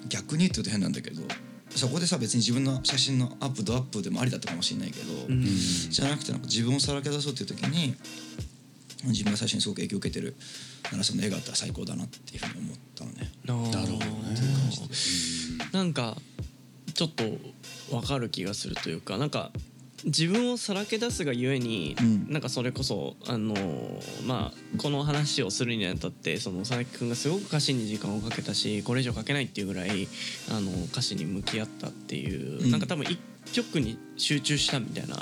[0.09, 1.23] 逆に言って言うと変なんだけど
[1.71, 5.45] そこでさ別に自分の写真のアップドアップでもありだったかもしれないけど、うん。
[5.45, 7.95] じゃなくてなんか自分をさらけ出そうっていう時に
[9.05, 10.37] 自分が最初にすごく影響を受けてる
[10.85, 13.31] 奈良さんの絵があったら最高だなっていうふうに思ったのね。
[13.45, 14.13] ななるほどね。
[15.73, 16.17] なんか
[16.95, 17.25] ちょっと
[17.95, 19.51] わかる気がするというかなんか
[20.05, 22.33] 自分をさらけ出すがゆえに、うん。
[22.33, 23.55] なんかそれこそあの
[24.27, 30.09] まあこの話をするにあたってその佐々木君がすごく歌詞に時間をかけたしこれ以上かけないっていうぐらい
[30.51, 32.71] あの歌詞に向き合ったっていう、うん。
[32.71, 33.19] なんか多分一
[33.53, 35.17] 曲に集中したみたいな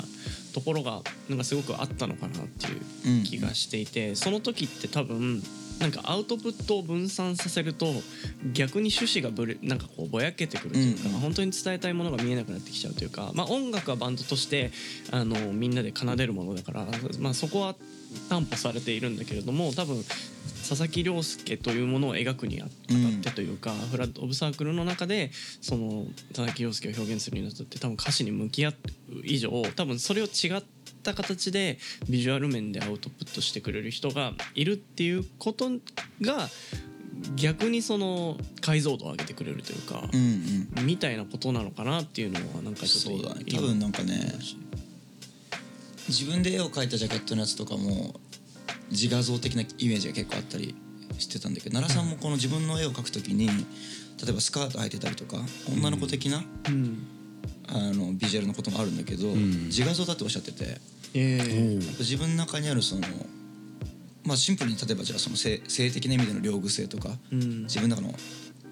[0.53, 5.41] ところがなんかすごくあったのかなっていう気がしていて、その時って多分
[5.81, 7.87] なんかアウトプットを分散させると
[8.53, 11.19] 逆に趣旨がぶれなんかこうぼやけてくるというか、うんうん。
[11.21, 14.71] 本当に伝えたいものが見えなくなってきちゃうというか、まあ、音楽はバンドとして
[15.11, 16.85] あのみんなで奏でるものだから、
[17.19, 17.75] まあ、そこは
[18.29, 20.03] 担保されているんだけれども多分
[20.67, 22.71] 佐々木亮介というものを描くにあたっ
[23.21, 28.75] てというか、フラット・オブ・サークルの中でその佐々木亮介を表現するにあたって多分歌詞に向き合う
[29.23, 30.63] 以上多分それを違っ
[31.03, 31.77] た形で
[32.09, 35.69] ビジュアル面でアウトプットしてくれる人がいるっていうこと
[36.21, 36.47] が
[37.35, 40.85] 逆にその解像度を上げてくれるというか、うんうん。
[40.85, 43.43] みたいなことなのかなっていうのはなんかちょっとそうだね。
[43.47, 44.33] 今多分なんかね
[46.11, 48.19] 自分で絵を描いたジャケットのやつとかも
[48.91, 50.75] 自画像的なイメージが結構あったり
[51.17, 53.53] してたんだけど奈良さんもこの自分の絵を描くときに例
[54.29, 55.37] えばスカート履いてたりとか
[55.73, 57.07] 女の子的な、うん
[57.73, 60.77] あのビジュアルのこともあるんだけど、ん自画像だっておっしゃってて
[61.13, 63.01] ええ自分の中にあるその
[64.25, 67.63] まあシンプルに例えばじゃあその性性的な意味での両癖とか、うん。
[67.63, 68.13] 自分の中の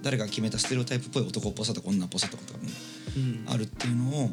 [0.01, 2.49] 誰が決めたステレオタイプっぽい男っぽさとか女っぽさとかも
[3.15, 3.45] うん。
[3.47, 4.29] あるっていうのを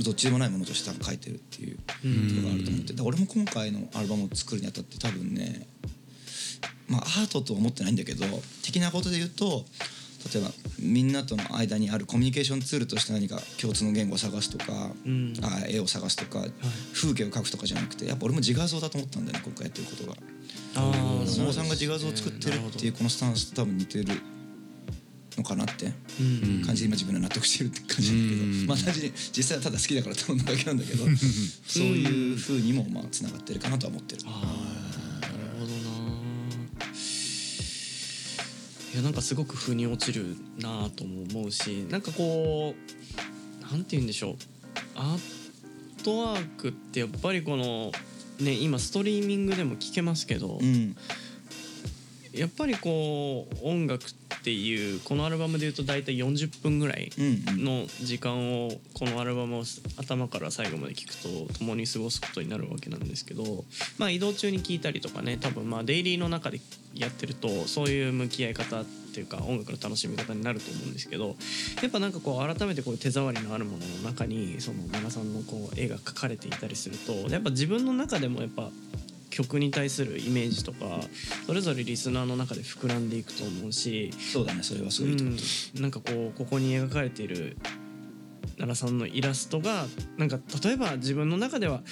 [0.00, 5.66] どっちでもないものとして多分書いてるっていううんところがあると思ってだから俺も今回のアルバムを作るにあたって多分ね
[6.88, 8.24] まあアートとは思ってないんだけど
[8.62, 9.64] 的なことで言うと
[10.32, 15.32] 例えばみんなとの間にあるコミュニケーションツールとして何か共通の言語を探すとか、うん。
[15.42, 16.44] あ絵を探すとか、
[16.92, 20.16] 風景を描くとかじゃなくてやっぱ俺も自画像だと思ったんだよね今回やってることが。
[20.74, 24.06] ああ野呂さんが自画像を作ってるっていうこのスタンスと多分似てる
[25.36, 26.62] のかなってうん。
[26.64, 28.66] 感じで今自分で納得してるって感じだけど、うん。
[28.66, 31.04] まあ単純に実際はただ好きだから頼んだだけなんだけど
[31.66, 34.22] そういうふうにもまあつながってるかなとは思ってる。
[34.26, 34.42] あ
[35.20, 35.72] あなるほどな。
[38.94, 44.36] いやなんかすごく腑に落ちるなとも思うしなんかこうなんて言うんでしょう。
[44.94, 47.92] アートワークってやっぱりこの
[48.40, 50.96] ね今ストリーミングでも聞けますけど、うん
[52.36, 54.08] やっぱりこう音楽っ
[54.44, 59.64] ていうこのアルバムでいうと大体40分ぐらいの時間をこのアルバムを
[59.98, 63.64] 頭から最後まで聞くと共に過ごすことになるわけなんですけど
[63.98, 66.60] まあ移動中に聞いたりとかね多分まあデイリーの中で
[66.94, 71.36] やってるとそういう向き合い方っていうか音楽の楽しみ方になると思うんですけど
[71.82, 78.70] やっぱなんかこう改めてこう手触りのあるものの中にその奈良さんのこう絵が描かれていたりするとやっぱ自分の中でもやっぱ
[79.36, 81.00] 曲に対するイメージとか
[81.46, 85.36] それぞれリスナーの中で膨らんでいくと思うしそうだねそれはすごいと思う。
[85.76, 87.58] うん、なんかこうここに描かれている
[88.56, 89.84] 奈良さんのイラストが
[90.16, 91.82] なんか例えば自分の中では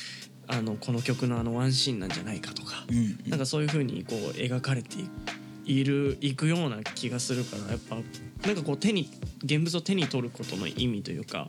[0.46, 4.96] あのこの曲のあのワンシーンなんじゃないかとか、うんなんかそういう風にこう描かれて
[5.66, 7.96] いるいくような気がするからやっぱ
[8.46, 9.10] なんかこう手に
[9.44, 11.48] 現物を手に取ることの意味というか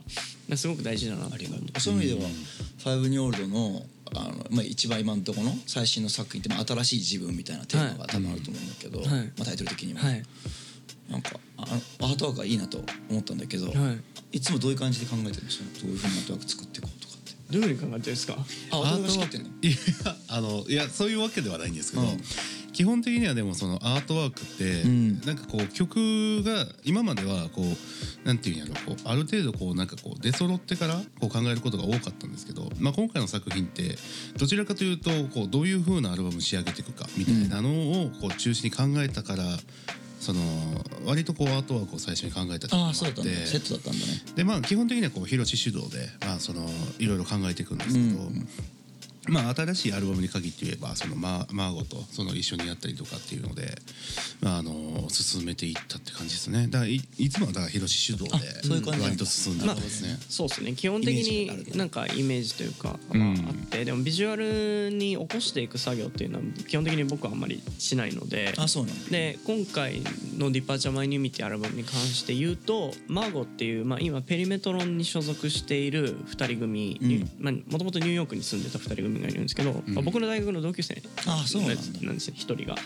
[0.56, 1.80] すごく大事だなって思う。
[1.80, 2.30] そういう意味では
[2.84, 9.08] 「ファイブニオールドのあの、まあ、一番今のところの最新の作品って、まあ、新しい自分みたいなテーマが多分あると思うんだけど、はい。
[9.08, 10.22] まあ、タイトル的には、はい。
[11.10, 14.36] なんかあのアートワークがいいなと思ったんだけど、はい。
[14.36, 17.32] いつもどういう感じで考えてるんですかどういうふうにアートワーク作っていこうとかって。
[17.52, 18.34] どういうふうに考えてるんですか？
[18.72, 18.82] あや
[20.28, 22.20] あのいやそういうわけではないんですけど、うん
[22.76, 25.20] 基本的にはでもそのアートワークって、うん。
[25.22, 33.96] なんかこう曲が今まではこうなんていうんやろこうある程度こうなんかこう出揃ってからこう考えることが多かったんですけど、まあ、今回の作品って
[34.36, 37.70] どちらかというとこうどういう風なアルバム仕上げていくかみたいなの
[38.02, 39.44] をこう中心に考えたから。
[40.18, 40.40] その
[41.04, 44.22] 割とこうアートワークを最初に考えたっていうのもああそうだったんだセットだったんだね。
[44.34, 46.66] でまあ基本的にはこう広志主導でまあその
[46.98, 48.48] いろいろ考えていくんですけど、うん
[49.28, 53.76] まあ新しいアルバムに限って言えばそのママーゴとその一緒にやったりとかっていうので、
[54.40, 56.66] まああの進めていったって感じですね。
[56.68, 59.04] だからいいつもはだから広志主導であそういう感じなんだ。
[59.04, 60.18] 割と進んでるんですね。
[60.28, 60.72] そうですね。
[60.74, 69.10] 基本的になんかイメージというか、うんまあ、あってでもビジュアルに起こしていく作業っていうのは基本的に僕はあんまりしないのであそうなんだ。
[69.10, 70.02] で今回
[70.36, 77.30] の「Departure: My New Me」ってアルバムに関して言うと margt っていう、まあ、今 PERIMETRON に所属している2人組うん。
[77.38, 81.02] まあもともとニューヨークに住んでた2人組がいるんですけど、まあ僕の大学の同級生
[82.04, 82.76] なんですよ1人が。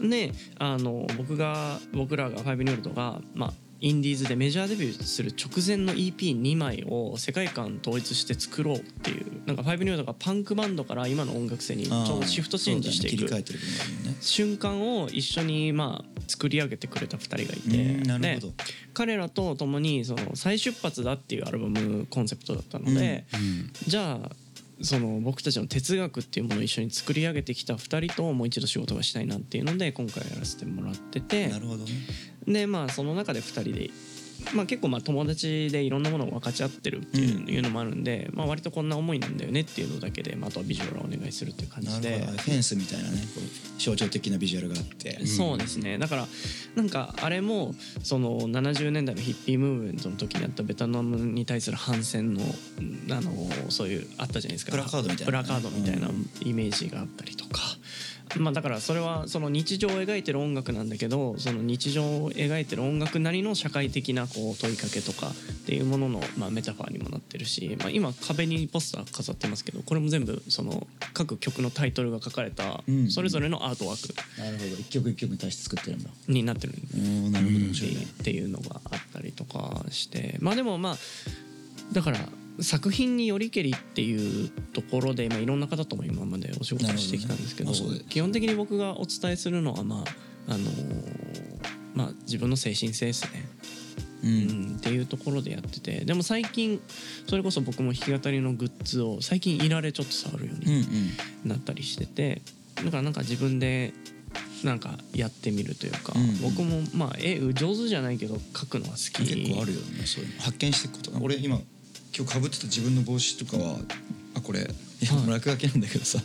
[0.00, 13.44] であの僕が僕らが FIVE NEW OLD が、まあ、インディーズでメジャーデビューする直前の EP2 枚を世界観統一して作ろうっていうなんか FIVE NEW OLD がパンクバンドから今の音楽性にちょうどシフトチェンジしていくね。
[14.20, 18.40] 瞬間を一緒にまあ作り上げてくれた2人がいうんて
[18.92, 23.72] 彼らと共にその再出発だっていうアルバムコンセプトだったので、うん。
[23.86, 24.30] じゃあ
[24.82, 31.48] その僕たちの哲学っていうものを一緒に作り上げてきた2人ともう一度仕事がしたいなっていうので今回やらせてもらってて。
[31.48, 31.90] なるほどね。
[32.46, 33.90] でまあその中で2人で、
[34.54, 42.18] まあ、結構まあ友達でいろんなものを分かち合ってるっていう,、のもあるんで、まあ、割とこんな思いなんだよねっていうのだけで、まあ、あとはビジュアルをお願いするっていう感じで。
[42.20, 43.22] フェンスみたいなね。
[43.78, 45.24] 象徴的なビジュアルがあって。
[45.26, 45.98] そうですね。
[45.98, 46.28] だから
[46.74, 52.42] なんかあれもその70年代のヒッピームーブメントの時にあったベトナムに対する反戦の
[53.10, 53.32] あの
[53.70, 54.72] そういうあったじゃないですか。
[54.72, 56.30] プラカードみたいなプラカードみたいなうん。
[56.42, 57.60] イメージがあったりとか。
[58.38, 65.32] まあ、だからそれはその日常を描いてる音楽なんだけどその日常を描いてる音楽なりの社会的なこう問いかけとかっ
[65.66, 73.10] ていうもののまあメタファーにもなってるし、まあ、今壁にポスター飾ってますけどこれも全部その各曲のタイトルが書かれたうん。
[73.10, 74.40] それぞれのアートワーク。
[74.40, 74.70] なるほど。
[74.80, 76.10] 一曲一曲に対して作ってるんだ。
[76.28, 77.58] になってるんうんなるほど。
[77.58, 78.02] 面白いね。
[78.02, 80.36] っていうのがあったりとかして。
[80.40, 80.96] まあでもまあ
[81.92, 82.18] だから
[82.60, 87.76] 作品によりけりっていうところで、まあ、いろんな方とも今までお仕事をしてきたんですけどね
[88.08, 90.04] 基本的に僕がお伝えするのはま
[90.48, 90.70] ああの
[91.94, 93.48] まあ自分の精神性ですね、
[94.24, 96.80] ううんん、っていうところでやっててでも最近
[97.26, 100.72] それこそ僕も弾き語りのグッズを最近いられちょっと触るようにうん
[101.44, 101.48] うん。
[101.48, 102.42] なったりしてて
[102.76, 103.92] だからなんか自分で
[104.64, 106.40] なんかやってみるというか、うんうん。
[106.42, 109.26] 僕もまあ絵上手じゃないけど描くのは好き。
[109.26, 110.42] 結構あるよねそういうの。
[110.42, 111.24] 発見していくこと。
[111.24, 111.58] 俺今
[112.16, 113.76] 今日かぶってた自分の帽子とかは
[114.34, 114.62] あこれい。
[114.64, 116.18] やはい落書きなんだけどさ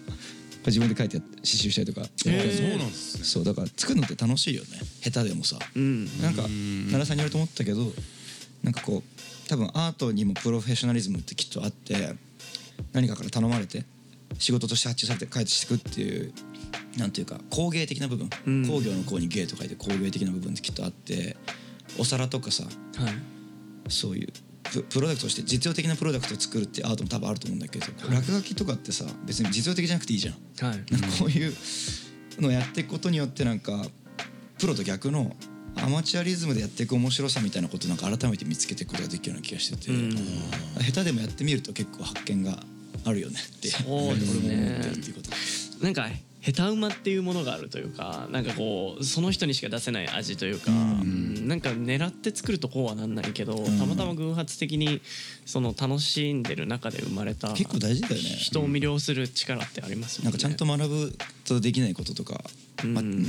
[0.65, 2.51] 自分で書いて刺繍したりとかそうなんで
[2.93, 3.23] すね。
[3.23, 4.79] そうだから作るのって楽しいよね。
[5.01, 5.59] 下手でもさ。
[5.75, 6.05] うん。
[6.21, 6.87] なんかうん。
[6.91, 7.91] 奈良さんに言われると思ったけど
[8.63, 12.15] なんかこう多分アートにもプロフェッショナリズムってきっとあって
[12.93, 13.85] 何かから頼まれて
[14.39, 16.33] 仕事として発注されて返していくっていう
[16.97, 18.67] なんていうか工芸的な部分、うん。
[18.67, 21.37] 工業の工に芸と書いて工芸的な部分ってきっとあって
[21.99, 23.13] お皿とかさはい。
[23.87, 24.29] そういう
[24.71, 30.35] ププロダクトとして実用的なプロダクトを作るってアートも多分あると思うんだけど、落書きとかってさ別に実用的じゃなくていいじゃん。
[30.67, 30.79] はい。
[31.19, 31.53] こういう
[32.39, 33.85] のをやっていくことによってなんか
[34.59, 35.35] プロと逆の
[35.77, 40.15] アマチュアリズムでやっていく面白さみたいなことをなんか改めて見つけていくことができるような気がしてて、うん。
[40.81, 42.57] 下手でもやってみると結構発見が
[43.05, 44.47] あるよねってそうですね。
[44.47, 45.83] 俺も思ってるっていうこと。
[45.83, 46.09] なんか
[46.45, 50.77] 下手馬っていうものがあるというかなんかこうその人にしか出せない味というか、うん。
[50.77, 53.77] うんなんか狙って作るとこうはなんないけど、ん。
[53.77, 55.01] たまたま偶発的に
[55.45, 58.19] その楽しんでる中で生まれた結構大事だよね。
[58.19, 60.25] 人を魅了する力ってありますもんね。
[60.25, 62.41] なんかちゃんと学ぶとできないこととか、
[62.83, 63.25] まうん。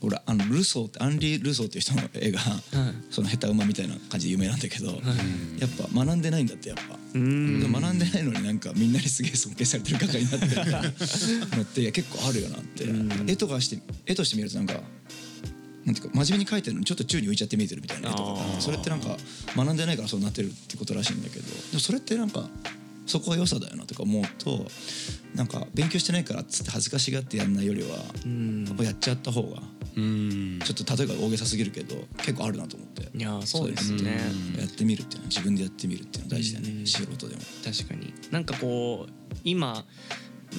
[0.00, 2.42] 俺あのルソーってアンリー・ルソーっていう人の絵が、い。
[3.10, 4.98] その下手馬みたいな感じで有名なんだけど、やっ
[5.90, 6.96] ぱ学んでないんだってやっぱ。
[7.14, 7.72] うん。
[7.72, 10.46] 学んでないのになんかみんなにすげえ尊敬されてる画家になって。
[10.56, 13.30] るのって結構あるよなって、うん。
[13.30, 14.82] 絵とかして絵として見るとなんか
[15.84, 19.16] なんていうか真面目に描いてるのにちょっと宙に浮いちゃって見えてるみたいな絵とかそれってなんか
[19.56, 21.46] 学んでないからそうなってるってことらしいんだけど。
[21.46, 22.48] でもそれってなんか
[23.08, 24.66] そこは良さだよなとか思うと
[25.34, 27.88] なんか勉強してないからっつって恥ずかしがってやんないよりは、
[28.24, 29.62] うんやっぱやっちゃった方が
[29.96, 34.20] うんちょっと例えば大げさすぎるけど結構あるなと思っていやそうですね。
[34.58, 37.42] やってみるっていうのは自分でやってみるっていうのは大事だね、うん仕事でも。
[37.64, 39.84] 確かになんかこう今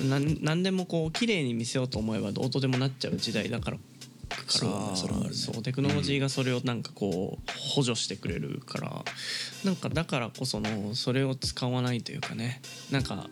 [0.09, 3.77] なん何でもこう綺麗に見せようと思えばどうとでもなっちゃう時代だから
[4.29, 9.03] からそうねそうテクノロジーがそれをなんかこう補助してくれるから
[9.63, 12.61] なんかだからこそのそれを使わないというかね。
[12.91, 13.29] なんか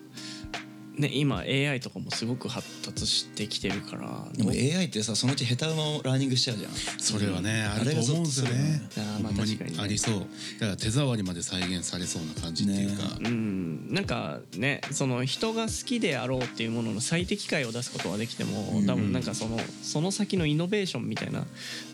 [0.97, 6.71] ね今 AI とかもすごく発達してきてるからでも AI ってさそのうち下手馬をラーニングしちゃうじゃん。
[6.99, 8.81] それはね、ああれがると思うんですよね。
[8.97, 9.77] あーまあ確かにね。
[9.79, 10.19] ありそう。
[10.59, 21.45] だから手触りまで再現されそうな感じっていうか、うん、なんかねその人が好きであろうっていうものの最適解を出すことはできても多分なんかそのその先のイノベーションみたいな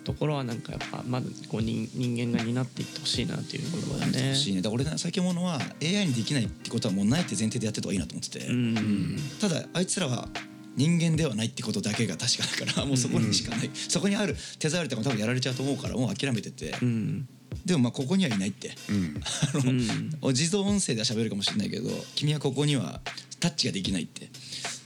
[0.04, 4.28] ところはなんかやっぱまだこう人人間が担っていってほしいなっていうところだね。
[4.28, 10.28] 欲しいねだから俺ね最近思うのは AI にできないってことはもうないって前提でやってた方がいいなと思ってて、うんただあいつらは
[10.76, 17.28] 人間ではないってことだけが確かだからもうそこにしかない、そこにある手触りとかも多分やられちゃうと思うからもう諦めてて、うん。
[17.66, 18.72] でもまあここにはいないって。
[18.90, 19.22] うん。
[19.22, 20.34] あの、うん。
[20.34, 23.02] 自動音声では喋るかもしれないけど君はここには
[23.40, 24.30] タッチができないって。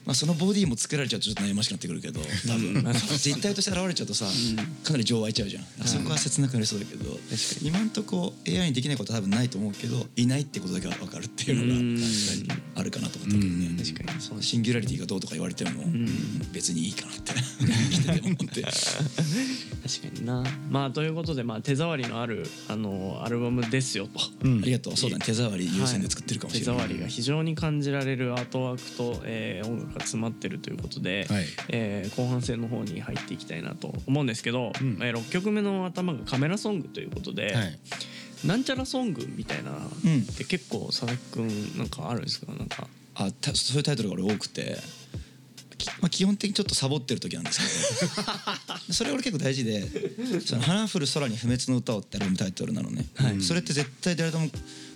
[0.08, 2.82] まあ、そのボディも作られちゃうとちょっと悩ましくなってくるけど多分、
[3.20, 4.26] 実体として現れちゃうとさ、
[4.84, 7.20] かなり情湧いちゃうじゃん、そこは切なくなりそうだけど
[7.62, 14.22] 今んとこ AI にできないことは多分ないと思うけどいないってことだけは分かるっていうのがあるかなと思ったけどね、確かに。
[14.22, 15.84] そのシンギュラリティがどうとか言われても、
[16.54, 17.34] 別にいいかなって。
[17.60, 18.62] 生きてて思って。
[18.62, 20.43] 確かにな。
[20.70, 24.22] まあということで、まあ、手触りのあるあのアルバムですよと。
[24.22, 24.26] あ
[24.63, 24.98] りがとう。
[24.98, 25.26] そうだね。
[25.26, 31.45] 手触り優先で作ってるかもしれない、手触りが非常に感じられるアートワークと、えー音楽が詰まってるということで、はい。
[31.69, 34.97] えー後半戦の方に入っていきたいなと思うんですけど、ん。
[35.01, 37.79] え6曲目の頭がカメラソングということで、はい。
[38.45, 42.51] なんちゃらソングみたいな、んって結構佐々木くんなんかあるんですか？
[42.53, 42.88] なんか。
[43.15, 44.77] あたそういうタイトルが俺多くて、
[45.77, 48.38] きまあ、基本的にちょっとサボってる時なんですけど。
[48.93, 49.83] それ俺結構大事で
[50.45, 53.05] 「その花降る空に不滅の歌を」ってアルバムタイトルなのね、
[53.41, 54.49] それって絶対誰とも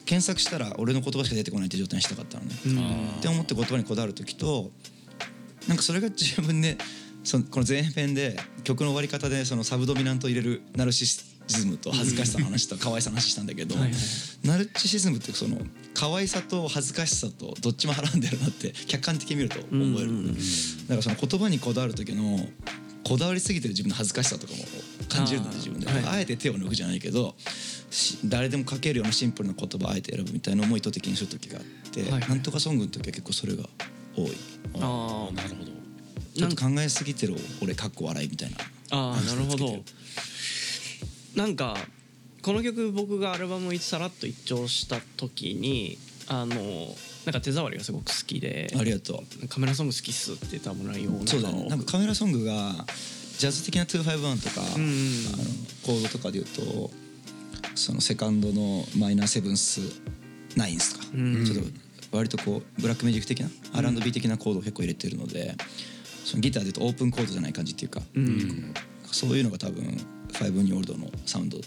[0.05, 2.51] 検索したら俺の言葉しか出てこないって状態にしたかったのね。
[3.19, 4.71] って思って言葉にこだわる時と
[5.67, 6.77] なんかそれが自分で
[7.23, 13.91] そのこの前編で曲の終わり方でそのサブドミナントを入れるナルシシズムと恥ずかしさの話と可愛さの話したんだけどはいはい。
[14.43, 15.57] ナルシシズムってその
[15.93, 20.33] 可愛さと恥ずかしさとどっちもはらんでるなって客観的に見ると思えるのね。
[20.87, 22.39] だからその言葉にこだわる時の
[23.03, 24.59] こだわりすぎてる自分の恥ずかしさとかも
[25.09, 25.57] 感じるのねあー。
[25.57, 26.05] 自分で、はい。
[26.17, 27.70] あえて手を抜くじゃないけどし
[28.25, 32.30] 誰でも書けるようなシンプルな言葉をあえて選ぶみたいなのも意図的にする時があって、はいはい。
[32.30, 33.63] なんとかソングの時は結構それが
[34.15, 34.38] 多い。
[34.75, 35.71] あーなるほど。
[36.34, 38.58] ちょっと考えすぎてる俺かっこ笑いみたいな
[38.91, 39.84] あーなるほど。
[41.36, 41.77] なんか
[42.41, 46.56] この曲僕がアルバムをさらっと一聴した時にあの
[47.25, 51.65] なんか手触りがすごく好きでありがとカメラソング好きっすって多分内容うそうだね。
[51.67, 52.86] なんかカメラソングが
[53.38, 54.84] ジャズ的な251とか、うん。
[55.34, 55.43] あの
[55.86, 56.91] コードとかで言うと
[57.76, 59.82] そのセカンドのマイナーセブンス
[60.56, 61.45] ナインスとか、うん。
[61.45, 65.56] ちょっと割とこうブラックミュージック的な R&B 的なコードを結構入れてるので
[66.26, 68.74] そのギターで言うとオープンコードじゃない感じっていうか、うん。
[69.12, 69.84] そういうのが多分
[70.30, 71.58] 5ニオールドのサウンド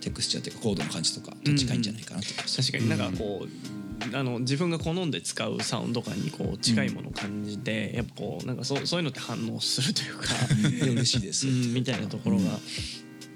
[0.00, 2.88] テクスチャーっていうかコードの感じとかと近いんじゃないかなと思います、確かに。
[2.88, 3.46] なんかこ
[4.12, 10.24] う、あの自分が好んで使うサウンド感にこう近いものを感じて、やっぱこうなんかそうそういうのって反応するというか、
[10.90, 12.58] 嬉しいです、 うん、みたいなところが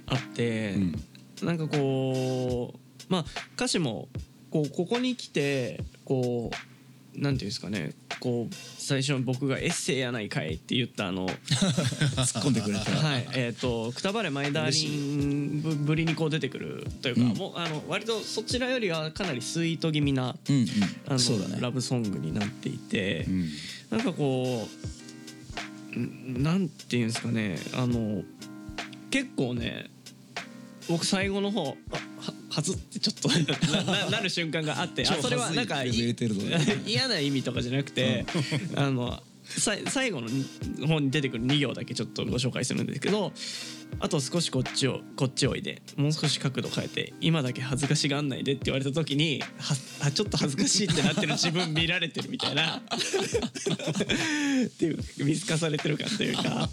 [0.07, 0.75] あって、
[1.43, 4.09] なんかこうまあ歌詞も
[4.51, 7.93] こうここに来てこうなんていうんですかね。
[8.21, 12.91] こう最初僕が「エッセイやないかい」って言ったあの 突っ込んでくれた。
[12.91, 13.29] はい。
[13.35, 17.29] えっ、と「くたばれマイダーリン」ぶぶりにこう出てくるというか、うん。
[17.37, 20.69] もうあの割とそちらよりはかなりスイート気味なうんうん。
[21.07, 23.51] あの、ラブソングになっていて、うん。
[23.91, 24.69] なんかこ
[25.97, 27.59] うんなんていうんですかね。
[27.75, 28.23] あの
[29.11, 29.91] 結構ね
[30.89, 33.29] 僕最後の方あははずってちょっと。
[33.73, 35.83] なななる瞬間があってあ超それはなんか
[36.87, 38.25] 嫌な意味とかじゃなくて
[38.77, 40.29] あのさ最後の
[40.87, 43.33] 方に出てくる2行だけちょっとご紹介するんですけど
[44.01, 52.83] あと少しこっちをこっちおいでもう少し角度変えて今だけ恥ずかしがんないでって言われた時にはあちょっと恥ずかしいってなってる自分見られてるみたいな。
[54.65, 56.69] っていう見透かされてる感というか、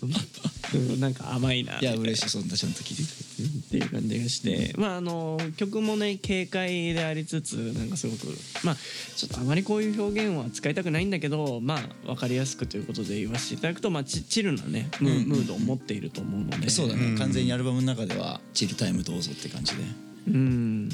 [0.74, 4.74] うん、なんか甘いないや嬉しいそんなちゃんと聞いていただいてっていう感じがして。
[4.78, 8.28] まああの曲もね軽快でありつつなんかすごく
[8.64, 8.76] まあ
[9.16, 15.30] ちょっとあまりこういう表現は使いたくないんだけどまあ分かりやすくということで言わせていただくとまあチチルなねム,、うんうんうん。
[15.30, 16.70] ムードを持っていると思うので。
[16.70, 17.18] そうだね、うん。
[17.18, 19.84] 完全にアルバムの中ではチルタイムどうぞって感じで
[20.27, 20.89] うん。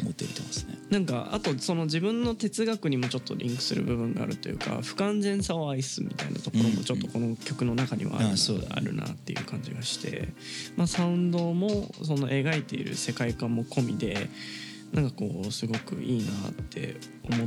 [0.00, 0.76] 思って入れてますね。
[0.90, 8.34] なんかあとその自分の哲学にもちょっとリンクする部分があるというか不完全さを愛すみたいなところもちょっとこの曲の中にはあるな,、
[8.70, 10.28] あるなっていう感じがして、
[10.76, 14.28] まあ、サウンドもその描いている世界観も込みで
[14.92, 17.46] なんかこうすごくいいなって思っ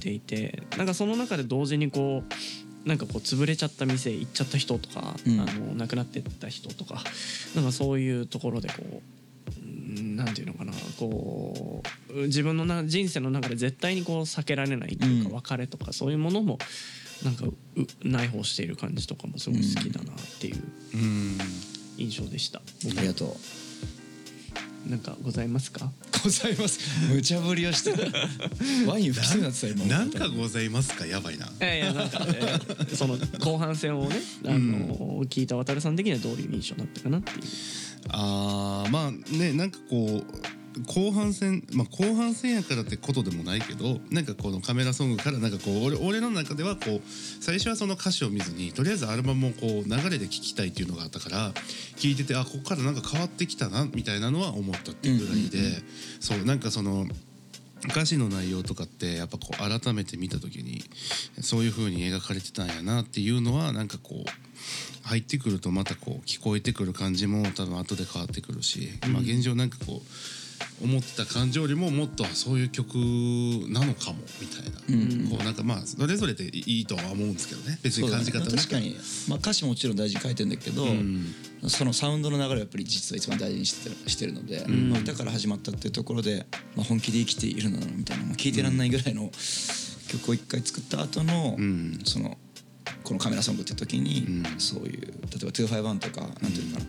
[0.00, 2.22] ていてなんかその中で同時にこ
[2.84, 5.40] うなんかこう潰れちゃった店行っちゃった人とか、うん。
[5.40, 7.02] あの亡くなってった人とか
[7.54, 9.17] なんかそういうところでこううん
[9.88, 15.34] なんていうのかなこう自分のな人生の中で絶対にこう避けられないというか、うん。
[15.36, 16.58] 別れとかそういうものも
[17.24, 17.56] なんかう
[18.04, 20.62] 内包している感じとかもすごい好きだなっていう
[20.94, 21.38] うん。
[21.96, 22.60] 印象でした。
[22.60, 22.62] あ
[23.00, 23.28] りがとう
[24.88, 25.92] なんかございますか？
[26.24, 26.80] ございます。
[27.12, 27.92] 無茶ぶりをして
[28.88, 29.84] ワイン複数になってた今。
[29.86, 31.06] なんかございますか？
[31.06, 31.46] やばいな。
[31.46, 34.16] いやいやなんか、えーその後半戦をね
[34.46, 37.38] あの、聞いた渡さん的にはどういう印象だったかなっていう。
[38.08, 47.00] あーまあねなんかこう後半戦まあ後半戦やからってことでもないけどなんかこのカメラソングからなんかこう俺俺の中ではこう
[47.40, 51.52] 最初はその歌詞を見ずにとりあえずアルバムをこう流れで聴きたいっていうのがあったから
[51.96, 55.82] 聴いててあここからなんか変わってきたなみたいなのは思ったっていうぐらいで、うんうん
[56.20, 57.06] そうなんかその
[57.84, 60.82] 歌詞の内容とかってやっぱこう改めて見た時に
[61.40, 70.37] そういう風に描かれてたんやなっていうのはなんかこう入ってくるとまたこう聞こえてくる感じも多分後で変わってくるし、まあ現状なんかこう
[70.82, 72.94] 思ってた感情よりももっとそういう曲
[73.68, 75.28] なのかもみたいな、うん。
[75.30, 77.78] こうなんかまあそれぞれでいいとは思うんですけどね。
[77.82, 78.96] 別に感じ方はね確かに、
[79.28, 81.34] まあ、歌詞ももちろん大事に書いてるんだけど、ん。
[81.66, 84.90] そのサウンドの流れはやっぱり実は一番大事にしてるしてるので、ん。
[84.90, 86.46] まあ、歌から始まったっていうところで、
[86.76, 89.30] まあ、本気で生きているのみたいな、まあ、聞いてらんないぐらいの
[90.08, 91.98] 曲を一回作った後の、ん。
[92.04, 92.38] その
[93.04, 94.60] このカメラソングって時に、うん。
[94.60, 95.08] そういう例
[95.42, 96.86] えば251とかなんていうのかな、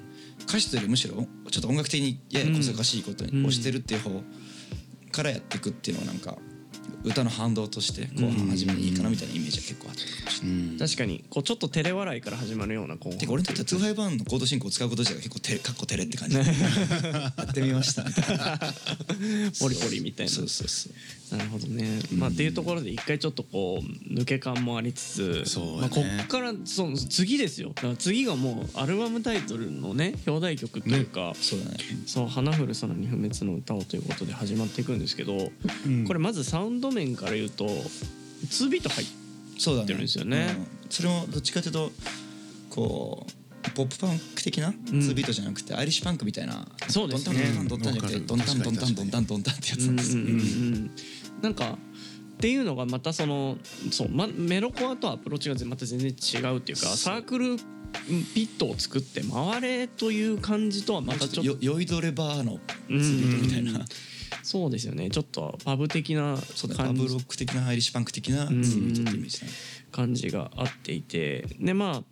[0.50, 4.24] 歌詞というよりむしろちょっと音楽的にややこそかしいことにうん押してるっていう方
[5.12, 6.38] からやっていくっていうのはなんか
[7.04, 10.02] 歌の反動として後半始めにいいかなみたいなイメージは結構あった。
[10.02, 10.58] かもしれない。
[10.58, 10.78] うん。
[10.78, 13.20] 確かにこうちょっと照れ笑いから始まるような後半。
[13.20, 16.36] てか俺にとっては251のコード進行を使うこと自体が結構てかっこ照れって感じ。
[16.38, 16.44] や
[17.44, 18.04] ってみました。
[18.04, 18.60] みたいな
[19.60, 20.32] ポリポリみたいな。
[20.32, 20.94] そうそうそう
[21.32, 25.80] なるほどね、まあっていうところで一回ちょっとこう抜け感もありつつそうだね。
[25.82, 27.70] まあ、こっからその次ですよ。
[27.70, 31.78] だから次がもうアルバムタイトルのね表題曲というか、そうだね。
[32.06, 35.52] そう花降る空に不滅の歌をということで始まっていくんですけど、
[35.86, 36.06] うん。
[36.06, 39.08] これまずサウンド面から言うと2ビート入っ
[39.86, 40.56] てるんですよね。
[40.58, 40.68] うん。
[40.90, 41.92] それもどっちかというと
[42.70, 43.32] こう
[43.76, 46.68] ポップパンク的な2ビートじゃなくてアイリッシュパンクみたいな。
[46.88, 47.40] そうですね。
[47.68, 50.24] ドンタンドンタンドンタンドンタンドンタンドンタンドンタンってやつなんですよ。
[50.24, 50.92] うんうんうんうん
[51.42, 51.78] なんか
[52.40, 53.58] っていうのがまたその
[53.92, 57.58] そう、ま、メロコアとアプローチがまた全然違うっていうかサークル
[58.34, 63.86] ピットを作って回れという感じとはまたちょっとよ酔いどれバーの2ビートみたいな。
[64.42, 65.10] そうですよね。
[65.10, 69.52] ちょっとパブ的なそうパブロック的なアイリッシュパンク的な2ビートってイメージだね。
[69.92, 71.46] 感じがあっていて。
[71.60, 72.04] でまあ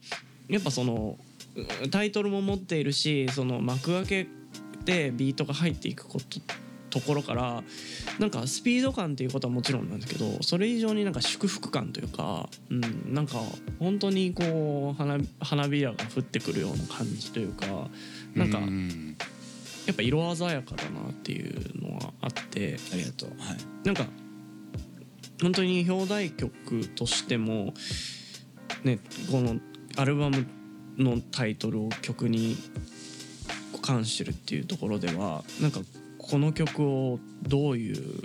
[0.49, 1.17] やっぱその
[1.55, 4.27] うタイトルも持っているしその幕開け
[4.85, 6.39] でビートが入っていくこと
[6.99, 7.63] ところから
[8.19, 13.39] なんかスピード感っていうことはもちろんなんですけどそれ以上になんか祝福感というか、うん、なんか
[13.79, 17.65] 本当にこう花花びらが降ってくるような感じというか
[18.35, 19.17] なんかうん。
[19.85, 23.29] やっぱ色鮮やかだなっていうのはあってありがとう。
[23.39, 23.85] はい。
[23.85, 24.05] なんか
[25.41, 27.73] 本当に表題曲としても
[28.83, 28.99] ね
[29.31, 29.55] この
[29.95, 30.45] アルバム
[30.97, 32.57] のタイトルを曲に
[33.81, 35.79] 関してるっていうところではなんか
[36.29, 38.19] この曲をどういう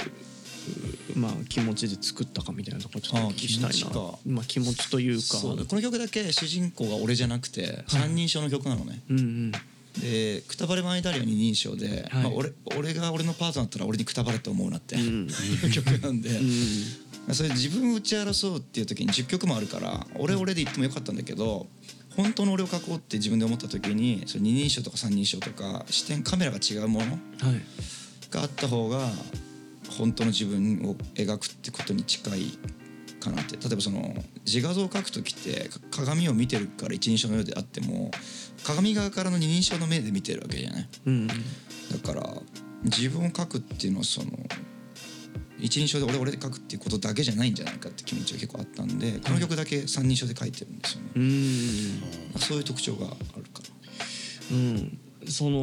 [1.14, 5.22] うまあ気持ちで作ったかみたいなところちょっとお聞きしたいあ気持まあ気持ちというか。
[5.22, 9.00] そうだこの曲だけ主人公が俺じゃなくて三人称の曲なのね。
[9.10, 9.52] うんうん。
[10.00, 12.22] で「くたばれマイダリア」二人称で、はい。
[12.24, 21.68] まあ、俺俺が俺のパートナーだったら俺にくたばれって思うなって、うんいう曲なんで、うんそれ自分を打ち争うっていう時に10曲もあるから俺は俺で言ってもよかったんだけど
[22.16, 27.18] 本当の俺を描こうって自分で思った時にそれ二人称とか三人称とか視点カメラが違うものはい。
[28.30, 29.08] があった方が
[29.98, 32.58] 本当の自分を描くってことに近い
[33.20, 33.56] かなって。
[33.56, 38.10] 例えばその自画像を描く時ってか鏡を見てるから一人称のようであっても
[38.64, 40.88] 鏡側からの二人称の目で見てるわけじゃない。
[41.06, 41.26] うん。
[41.26, 41.34] だ
[42.04, 42.22] から
[42.84, 44.30] 自分を描くっていうのはその
[45.62, 52.40] 一人称で俺俺で描くっていうことだけじゃないんじゃないかって気持ちが結構あったんでこの曲だけ三人称で書いてるんですよね、うん。
[52.40, 53.62] そういう特徴があるか
[54.50, 54.98] なうん。
[55.28, 55.60] その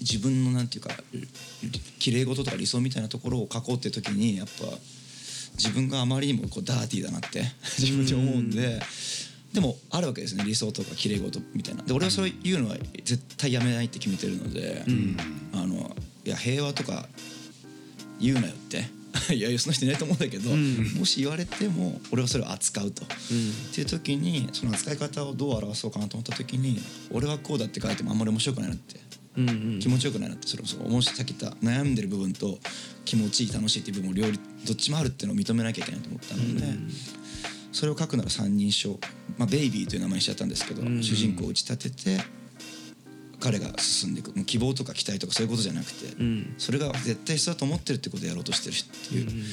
[0.00, 0.90] 自分のなんていうか
[2.00, 4.52] 綺麗事とか理想みたいなところを書こうっていう時にやっぱ
[5.54, 7.44] 自分があまりにもこうダーティーだなって
[7.78, 8.82] 自分で思うんで
[9.52, 10.44] でもあるわけですね。
[10.44, 11.82] 理想とか綺麗事みたいな。
[11.82, 14.84] で俺はそれ言うのは絶対やめないって決めてるので、
[15.52, 17.08] あのいや平和とか
[18.20, 18.84] 言うなよって
[19.34, 20.94] いやいやその人いないと思うんだけど、ん。
[20.94, 23.04] もし言われても俺はそれを扱うと。
[23.04, 23.08] っ
[23.72, 26.80] ていう時にその扱い方をどう表そうかなと思った時に
[27.10, 28.96] 俺はこうだって書いてもあんまり面白くないなって
[29.36, 29.78] うんうん。
[29.80, 32.58] 気持ちよくないなってそれこそ面白さっき言った悩んでる部分と
[33.04, 36.66] 気持ちいい楽しいっていう部分を両立どっちもあるっていうのを認めなきゃいけないと思ったので、
[37.72, 38.98] それを書くなら三人称、
[39.38, 41.02] まあ、ベイビーという名前にしちゃったんですけど、うん。
[41.02, 42.24] 主人公を打ち立てて
[43.40, 46.54] 彼が進んでいく希望とか期待とかそういうことじゃなくて、うん。
[46.58, 49.44] それが絶対必要だと思ってるってことをやろうとしてる人っていう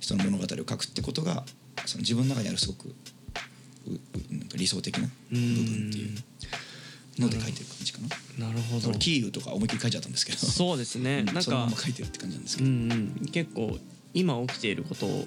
[0.00, 1.44] 人の物語を書くってことが
[1.86, 2.92] その自分の中にあるすごくう
[3.92, 7.98] うなんか理想的な部分っていうので書いてる感じか
[8.38, 8.46] な。
[8.48, 8.88] なるほど。
[8.88, 10.38] 俺キーウとか思いっきり書いちゃったんですけど。
[10.38, 11.24] そうですね、うん。
[11.26, 13.78] なんかそのまま書いてるって感じなんですけうど、んうん、結構
[14.14, 15.26] 今起きていることを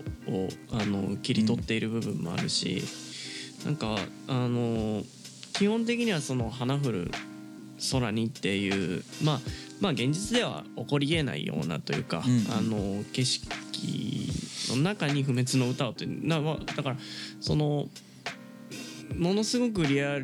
[0.72, 2.84] あの切り取っている部分もあるし、
[3.66, 3.98] なんか
[4.28, 5.04] あの
[5.54, 7.12] 基本的にはその花降る
[7.92, 9.40] 空にっていうまあ
[9.80, 13.48] まあ現実では起こりえないようなというか、うんあの景色
[14.70, 16.98] の中に不滅の歌をってなまあだから
[17.40, 17.88] その
[19.16, 20.20] ものすごくリア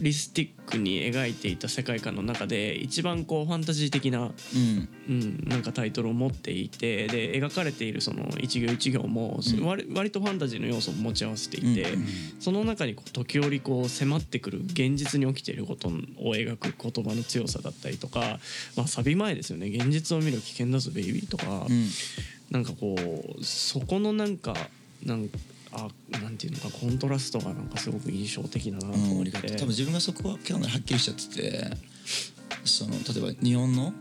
[0.00, 4.88] リスティックに描いていた世界観の中で一番こうファンタジー的なうん。
[5.08, 9.64] うん、なんかタイトルを持っていてで描かれているその一行一行も、うん。
[9.64, 12.06] 割割とファンタジーの要素を持ち合わせていて、うんうん
[12.38, 15.92] その中にこう時折こう迫ってくる現実に起きていることを
[16.34, 18.38] 描く言葉の強さだったりとか、
[18.76, 21.88] まあ、サビ前ですよね「現実を見る危険だぞベイビー」とか、うん。
[22.50, 22.94] なんかこ
[23.38, 24.54] うそこのなんか
[25.04, 25.28] なん
[25.76, 29.20] あなんていうのかコントラストがなんかすごく印象的だなと、思って。
[29.20, 31.76] ありがとう多分自分がそこは結構はっきりしちゃってて
[32.64, 33.92] その例えば日本の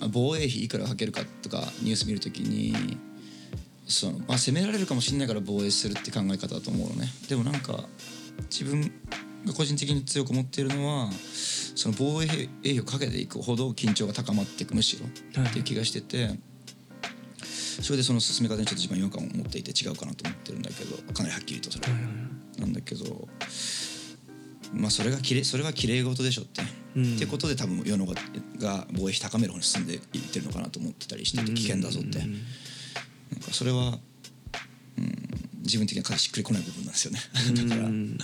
[0.00, 2.98] あ防衛費いくらかけるかとかニュース見るときに
[3.86, 7.08] その、まあ、攻められるかもしれないから防衛するって考え方だと思うのね。
[7.28, 7.84] でもなんか
[8.50, 8.92] 自分
[9.46, 11.10] が個人的に強く思っているのは
[11.74, 15.06] その防衛費をかけていくほど緊張が高まっていくむしろ。
[15.40, 16.38] はいっていう気がしてて。
[17.82, 21.98] それでその進め方にちょっと自分は違和感を持っていて違うかなと思ってるんだけどかなりはっきりとそれは。
[22.58, 23.28] なんだけど
[24.72, 26.62] まあそれがきれそれは綺麗事でしょって、
[26.96, 27.16] うん。
[27.16, 28.14] ってことで多分世の中
[28.58, 30.00] が防衛費高める方に進んでいっ
[30.32, 32.32] てるのかなと思ってたりしてて危険だぞって、うん。
[33.32, 33.98] なんかそれは、
[34.98, 35.18] うん、
[35.62, 37.20] 自分的にはかなりしっくりこない部分なんですよね。
[37.68, 38.18] だから、うん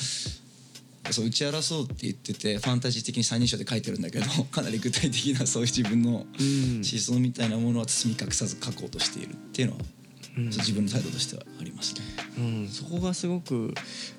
[1.13, 6.77] そう打ち争うって言っててファンタジー的に三人称で書いてるんだけど かなり具体的なそういう自分のうん。
[6.77, 9.81] 思想みたいなものは包み隠さず書こうとしているっていうのは、
[10.39, 10.45] うん。
[10.47, 12.01] 自分の態度としてはありますね。
[12.39, 13.75] うん、そこがすごく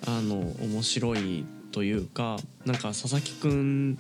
[0.06, 3.98] あの面白いというかなんか佐々木くん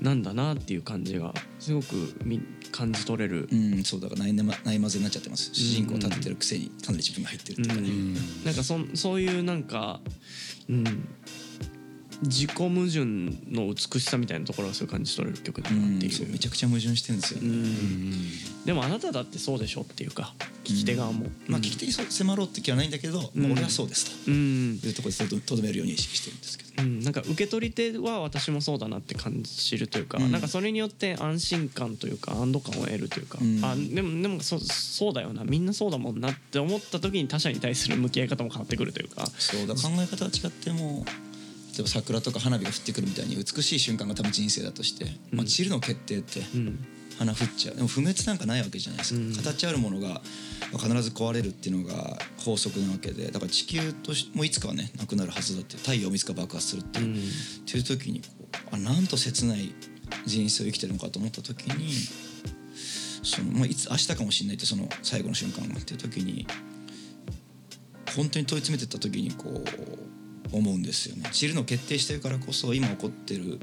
[0.00, 2.40] なんだなっていう感じがすごくみ
[2.72, 5.50] 感じ取れる、うん、そうだからないまないまぜになっちゃってます。
[5.52, 8.14] 主人公を立ててるくせにかなり自分が入ってるっていうかね、うん。
[8.44, 10.00] なんかそそういうなんか、
[10.68, 10.84] うん、
[12.22, 13.04] 自己矛盾
[13.50, 16.28] の美しさみたいなところがすごい感じ取れる曲だうなっていう。
[16.28, 18.64] うめちゃくちゃ矛盾してるんですようね、ん。
[18.64, 24.30] でもあなただってそうでしょっていうか聞き手側も、まあ聞き手にそう迫ろうって気はないんだけど、まあ俺はそうですと。
[24.30, 24.80] うん。
[24.82, 26.82] いうところでとどめるように意識してるんですけど。
[26.82, 30.30] うん、なんか受け取り手は私もそうだなって感じるというか、うん。
[30.30, 33.64] なんかそれによって安心感というか安堵感を得るというか、うん。
[33.64, 35.42] あでもでもそそうだよな。
[35.44, 39.26] みんなそうだもんなって思った時に他者に対する向き合い方も変わってくるというか。
[39.38, 41.04] そうだ考え方が違っても
[41.72, 46.86] 例えば桜とか花火が降ってくるみたいに美しい瞬間が多分人生だとして、まあ、散るの決定ってうん。
[47.18, 47.76] 花降っちゃう。
[47.76, 49.34] でも不滅なんかないわけじゃないですか、うん。
[49.34, 50.20] 形あるものが
[50.72, 57.14] 必ず壊れるっていうのが法則なわけでだから地球としもいつかはねなくなるはずだって太陽もいつか爆発するっていう、うん。
[57.14, 57.16] っ
[57.66, 58.26] ていう時にこ
[58.72, 59.74] うあなんと切ない
[60.26, 61.92] 人生を生きてるのかと思った時に
[63.22, 66.46] その、まあ、いつ明日かもしれないってその最後の瞬間がっていう時に
[68.16, 70.11] 本当に問い詰めてった時にこう
[70.52, 71.28] 思うんですよね。
[71.32, 73.58] 散るのを決定してるからこそ今起こってる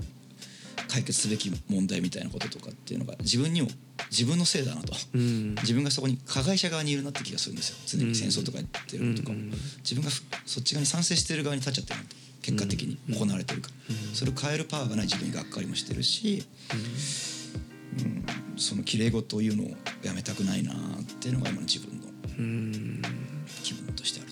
[0.87, 3.69] 解決すべき問題みたいなこととかっていうのが自分にも
[4.09, 4.93] 自分のせいだなと。
[5.13, 5.55] うん。
[5.55, 7.75] 自分がそこに加害者側にいるなって気がするんですよ。
[7.85, 9.51] 常に戦争とかやってるのとかも、うん
[9.83, 16.43] 自分がふそっち側に賛成してる側に立っちゃってるなって結果的に行われてるから、それを変えるパワーがない自分にがっかりもしてるし、
[17.99, 18.25] うん。
[18.57, 19.71] その綺麗事を言うのを
[20.03, 22.07] やめたくないなっていうのが今の自分の
[22.39, 23.01] うん。
[23.63, 24.28] 気分としてある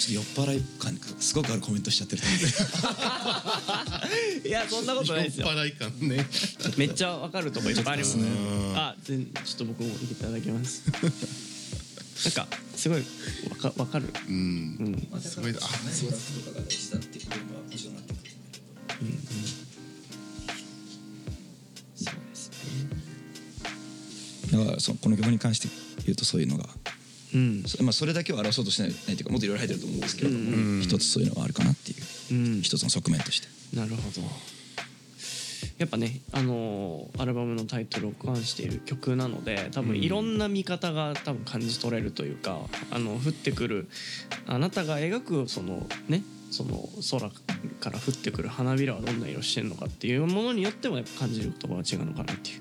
[0.00, 2.38] ちょっと酔っ払い感がすごくあるコメントしちゃってると思う。
[4.38, 5.46] ん でいやそんなことないですよ。
[5.48, 6.26] 酔っ払い感ね。
[6.78, 8.22] めっちゃわかるとこいっぱいありますね。
[8.24, 8.26] う
[8.72, 8.76] ん。
[8.76, 10.82] あ全ちょっと僕もいただきます。
[12.24, 13.02] なんかすごい
[13.50, 14.08] わかわかる？
[14.28, 15.06] うん。
[15.12, 15.20] うん。
[15.20, 15.60] すごいなあ
[15.92, 16.22] そうだと
[16.54, 17.26] かが大事だっていう。
[17.28, 18.16] のはもちろんなってく
[19.04, 19.08] るん
[21.96, 22.56] そうですね。
[24.58, 25.68] だからそのこの曲に関して
[26.06, 26.66] 言うとそういうのが
[27.34, 27.62] うん。
[27.66, 30.80] そ,、まあ、それだけを表そうとしないないというかもっといろいろ入ってると思うんですけれども、ん。
[30.82, 32.62] 一つそういうのがあるかなっていううん。
[32.62, 33.48] 一つの側面として。
[33.76, 34.22] なるほど。
[35.78, 42.60] やっぱねあのーアルバムのタイトルを冠している曲なので多分いろんな見方が多分感じ取れるというか、
[42.90, 43.88] あの降ってくる
[44.46, 47.30] あなたが描くそのねその空
[47.80, 52.60] から降ってくる花びらはどんな色してるのかっていうものによってもやっぱ感じる言葉が違うのかなっていう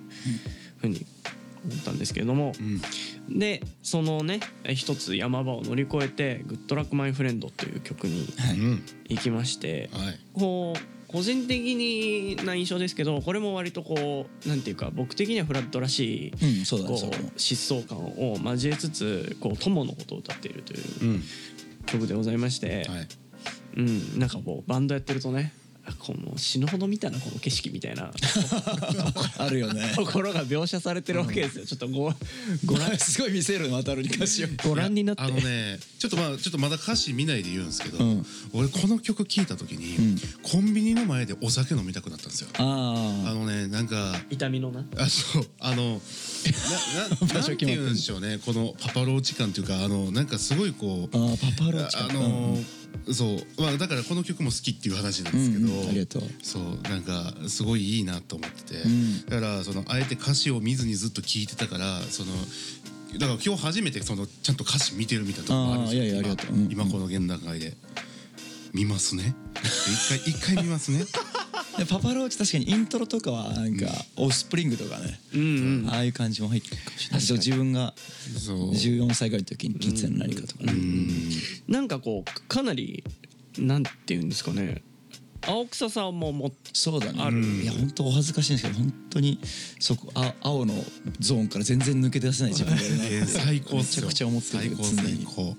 [0.80, 3.40] ふうに思ったんですけれども、うん。
[3.40, 8.26] でそのね一つ山場を乗り越えて「グッドラックマイフレンド」という曲に
[8.60, 10.20] うん行きまして、はい。
[10.34, 21.24] こう個人的にな印象ですけどこれも割とこうなんていうか僕的にはフラットらしいうんそうこそう疾走感を交えつつこう友のことを歌っているといううん。
[21.86, 23.08] 曲でございまして、はい。
[23.78, 25.59] うん、なんかこうバンドやってるとねあ
[26.00, 28.12] この死ぬほど見たなこの景色みたいな。
[29.38, 29.92] あるよね。
[29.96, 31.66] ところが描写されてるわけですよ。
[31.66, 32.14] ちょっとご
[32.66, 32.96] ご覧。
[33.00, 35.22] すごい見せるの渡るに歌詞をご覧になって。
[35.22, 38.26] あのねちょっとまあちょっとまだ歌詞見ないで言うんですけど、うん。
[38.54, 40.22] 俺この曲聴いた時に、ん。
[40.44, 42.50] コンビニの前でお酒飲みたくなったんですよ。
[42.56, 44.86] ああのねなんか痛みのな。
[44.98, 46.02] あそうあの
[46.96, 52.58] なな 場なんて言うんでしょうねこのパパローチ感というかあのなんかすごいこうあパパローチかあの
[53.12, 55.82] そう、まあ、だからこの曲も好きっていう話なんですけど、うん。
[55.82, 56.24] うんありがとう。
[56.44, 59.26] そうなんかすごいいいなと思ってて、ん。
[59.26, 62.32] だからそのあえて歌詞を見ずにずっと聴いてたからその
[63.18, 66.56] だから今日初めてそのちゃんと歌詞見てるみたいなところもあるんですよあーいやいやありがとう。
[66.56, 66.70] うん。
[66.72, 67.76] 今今この現段階で。
[68.74, 69.36] 見ますね。
[69.64, 71.00] 一回一回見ますね。
[71.00, 71.06] で
[71.86, 75.20] パパローチ確かにイントロとかはなんかオフスプリングとかね。
[75.34, 75.90] うんうん。
[75.90, 77.22] ああいう感じも入ってるかもしれない。
[77.22, 77.94] そう自分が
[78.38, 78.72] そう。
[78.72, 80.74] 14歳ぐらいの時に聞いてたの何かとかね。
[81.68, 83.04] なんかこうかなり
[83.58, 84.82] なんていうんですかね。
[85.42, 87.24] 青臭さももそうだね。
[87.24, 87.40] ある。
[87.40, 89.40] いや本当お恥ずかしいんですけど本当に
[89.80, 90.74] そこあ青の
[91.20, 94.08] ゾーンから全然抜け出せない自分がいるな最高っすよ。
[94.08, 95.26] めちゃくちゃ思ってる最高常に。
[95.26, 95.56] 最高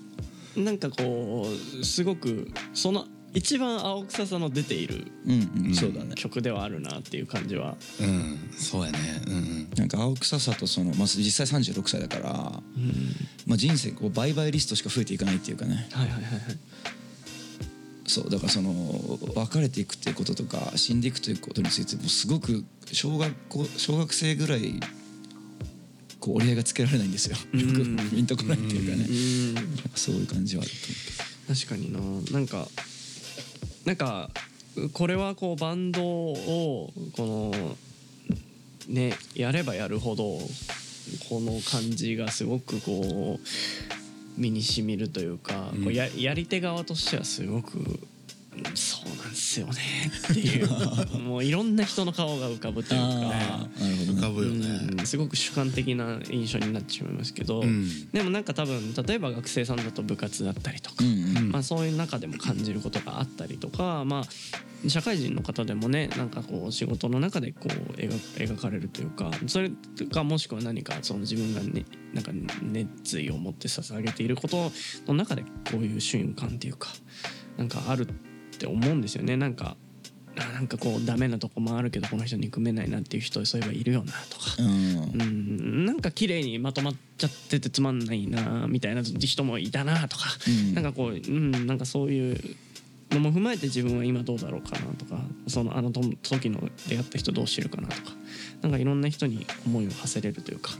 [0.55, 1.47] なんかこ
[1.79, 5.75] うすごくその一番青臭さの出ているうんうん。
[5.75, 6.15] そうだね。
[6.15, 8.99] 曲ではあるなっていう感じは、うんそうやね。
[9.27, 9.69] うんうん。
[9.75, 12.33] なんか青臭さとその、まあ、実際36歳だから、
[13.45, 15.87] まあ、人生こう倍々リストしか増えていかないっていうかね。
[15.93, 16.41] はいはいはいはい。
[18.07, 18.73] そうだからその
[19.35, 24.81] 別れていくっていうこととか死んでいくということについてもうすごく小学校小学生ぐらい
[26.19, 27.37] こう折り合いがつけられないんですよ。
[27.37, 29.05] よくピンとこないっていうかね。
[29.07, 29.89] うん。
[29.95, 30.71] そういう感じはある
[31.47, 31.99] と確かにな。
[32.31, 32.67] なんか
[33.85, 34.29] なんか
[34.93, 37.75] これはこうバンドをこの
[38.87, 40.37] ねやればやるほど
[41.29, 47.99] この感じがすごくこう身にしみるというか、こうややり手側としてはすごく
[49.31, 49.73] なんですよね。
[50.31, 51.19] っていう。
[51.19, 53.05] もういろんな人の顔が浮かぶというか。
[53.05, 54.67] ああなるほど浮ねかぶよね。
[54.99, 58.09] うんすごく主観的な印象になってしまいますけど、ん。
[58.11, 61.51] でもなんか多分例えば学生さんだと部活だったりとか、うんうん。
[61.51, 69.71] まあ、そういう中でも感じることがあったりとか、まあ、社会人の方でもねなんかこう仕事の中でこう描描かれるというかそれ
[70.11, 72.31] かもしくは何かその自分が、ね、なんか
[72.63, 74.71] 熱意を持って捧げていること
[75.07, 76.89] の中でこういう瞬間っていうか
[77.57, 78.07] なんかある
[78.61, 79.35] って思うんですよね。
[79.37, 79.75] なんか。
[80.37, 85.21] あなんかこうダメなとこもあるけどこの人憎めないなっていう人そういえばいるよなとか、うん。
[85.21, 90.73] うん、なんか綺麗にまとまっちゃっててつまんないなみたいな人もいたなとか、うん。
[90.73, 92.55] なんかこう、うん、なんかそういう
[93.11, 95.19] のも踏まえて自分は今どうだろうかなとか。
[95.47, 98.13] そのあのと時の出会った人どうしてるかなとか。
[98.61, 100.71] なんかいろんな人に思いを馳せれるというか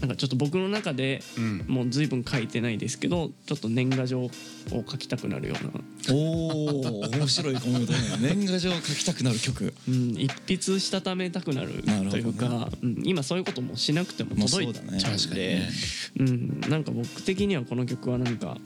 [0.00, 1.64] なんかちょっと僕の中でうん。
[1.68, 4.30] もう随分書いてないですけどちょっと年賀状を
[4.70, 6.14] 書きたくなるような。
[6.14, 7.98] おお面白いコメントね。
[8.20, 9.74] 年賀状を書きたくなる曲。
[9.88, 15.70] うん、一筆したためたくなるというか、うん、今そういうこともしなくてもまあ届いちゃうんで、確かにね。
[16.18, 18.56] うん、なんか僕的にはこの曲はなんか、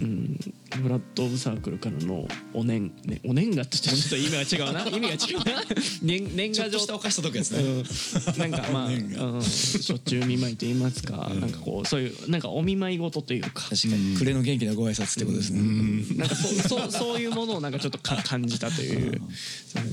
[0.00, 0.38] うん、
[0.82, 4.86] ブラッド・オブ・サークルからのお年、ね、お年賀ってちょっと意味が違うな。
[4.88, 5.62] 意味が違うな。
[6.02, 6.62] 年年賀状。
[6.62, 7.62] ちょっとしたお菓子届くやつね。
[7.62, 13.68] うん、なんかまあ、うん、しょっちゅう見舞いと言いますか、なんかこうそういうなんかお見舞い事というか。
[13.68, 14.14] 確かに。
[14.16, 16.16] 暮れの元気なご挨拶ってことですね。
[16.16, 19.20] なんかそそうそういうものをなんかちょっとか感じたという。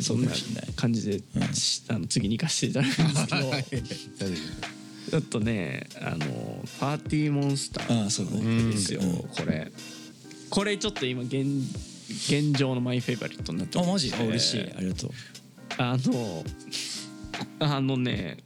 [0.02, 0.32] そんな
[0.76, 1.22] 感じで、
[1.54, 3.86] しあの次に行かせていただくんですけど。
[5.06, 8.72] ちょっとねあのパーティーモンスター。
[8.72, 9.72] ですよ、これ
[10.56, 11.34] これちょっと今現
[12.08, 14.14] 現状のマイフェイバリットになってあマジ？
[14.18, 14.62] あ嬉しい。
[14.62, 15.12] ありがとう。
[15.78, 16.44] あの
[17.60, 18.38] あのね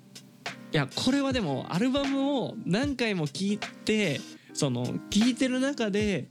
[0.74, 4.20] いやこれはでもアルバムを何回も聴いて
[4.54, 6.30] その聴いてる中で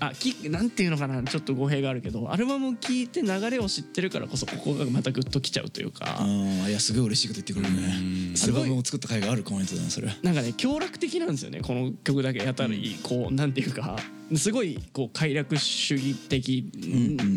[0.00, 6.06] あきなんていうのかなちょっと語弊があるけどアルバムを聴いて流れを知ってるからこそここがまたグッときちゃうというか。
[6.18, 8.34] ああいやすごい嬉しいこと言ってくれるね。
[8.42, 10.08] アルバムを作った甲斐があるコメントだなそれ。
[10.24, 13.96] なんかね協力的なんですよねこの曲だけやたりこうなんていうか
[14.36, 16.70] すごいこう快楽主義的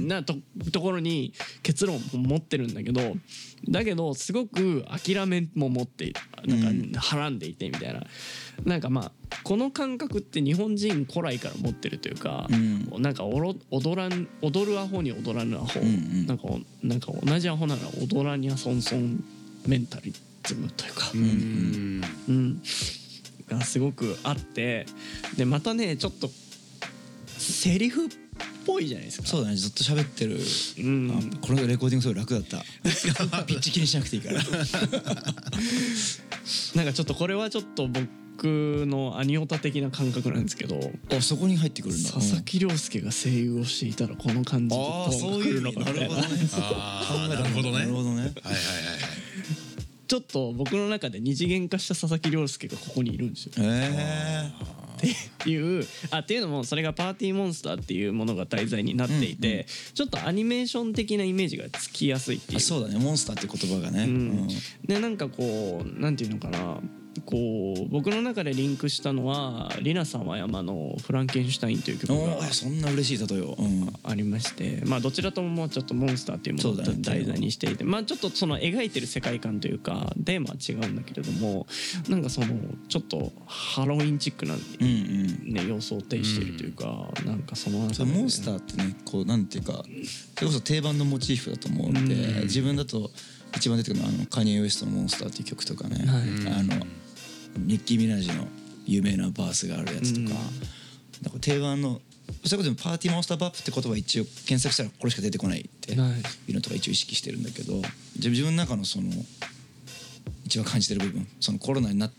[0.07, 0.35] なと
[0.71, 1.33] ところに
[1.63, 3.01] 結論を持ってるんだけど
[3.69, 6.13] だけどすごく諦めも持ってい
[6.45, 8.03] なんかはらんでいてみたいな。
[8.65, 9.11] なんかまあ
[9.43, 13.01] この感覚って日本人古来から持ってるというか、うん。
[13.01, 16.27] なんかおろ踊らん踊るアホに踊らぬアホ、んうん。
[16.27, 16.47] なんか
[16.83, 19.23] なんか同じアホなら踊らにゃそんそん
[19.65, 20.11] メンタル
[20.43, 22.01] ズムというか、うん。
[22.29, 22.61] うん、
[23.47, 24.85] がすごくあって。
[25.37, 26.29] でまたねちょっと
[27.41, 28.09] セリフっ
[28.65, 29.27] ぽいじゃないですか。
[29.27, 30.37] そうだねずっと喋ってる、
[30.79, 31.11] うん。
[31.11, 31.15] あ
[31.45, 32.59] これレコーディングすごい楽だった。
[33.45, 34.43] ピッチ気にしなくていいから。
[36.75, 42.11] なんかちょっとこれはちょっと僕のアニオタ的な感覚なんですけどあそこに入ってくるんだ。
[42.11, 45.79] 佐々木亮介が声優をしていたらこの感じでああそういうのか。
[45.91, 47.79] ななるほどねああなるほどね。
[47.79, 48.21] なるほどね。
[48.21, 48.51] はいはいはいはい
[50.12, 53.53] ちょっと僕の中で二次元化した佐々木亮介がここにいるんですよ。
[53.59, 62.59] えっていうあっていうのもそれがパーティーモンスターっていうものが題材になっていて、うんうんちょっとアニメーション的なイメージがつきやすいっていう。
[62.59, 62.99] そうだね。
[62.99, 64.47] モンスターって言葉がね、うんうん。
[64.86, 66.82] でなんかこうなんていうのかな
[67.26, 73.91] こう僕の中でリンクしたのはリナ様山の「フランケンシュタイン」という曲おがーそんな嬉しい例えを、うん。
[74.03, 81.68] ありましてまあどちらとももうちょっとモンスターっていうものを題材にしていてまあちょっとその描いてる世界観というかテーマは違うんだけれども
[82.07, 82.47] なんかその
[82.88, 85.53] ちょっとハロウィンチックな、うんうん。
[85.53, 89.84] ね、要素を呈しているというか、なんかそのモンスターってねこうなんていうか
[90.36, 92.41] それこそ定番のモチーフだと思うんで、うん。
[92.43, 93.12] 自分だと
[93.55, 96.22] 一番出てくるのはあのカニエ・ウエストの「モンスター」っていう曲とかね、はい。
[96.53, 96.86] あの
[97.57, 98.47] ニッキー・ミナージの
[98.85, 101.23] 有名なバースがあるやつとか,、うん。
[101.23, 102.01] だから定番の
[102.45, 107.75] それこそパーティーモンスターバップって言葉は一応検索したらこれしか出てこないってはいいうのとか一応意識してるんだけど
[108.15, 109.09] 自自分の中のその
[110.45, 112.11] 一番感じてる部分そのコロナになっ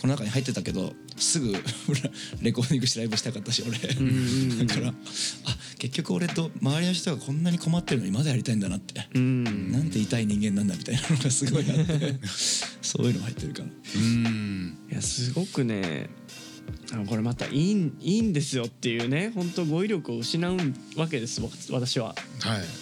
[0.00, 1.52] この中に入ってたけどすぐ
[2.42, 4.94] レコーディングしてライブしたかったし俺、だからあ
[5.78, 9.72] 結局俺と周りの人がこんなに困ってるのにまだやりたいんだなって、うん。
[9.72, 12.18] なんて痛い人間なんだみたいなのがすごいあって。
[12.82, 14.78] そういうのも入ってるからうん。
[14.90, 16.08] いやすごくね
[17.08, 20.56] これまたいいんいいんですよっていうね本当語彙力を失う
[20.96, 22.08] わけですわ私は。
[22.08, 22.16] はい。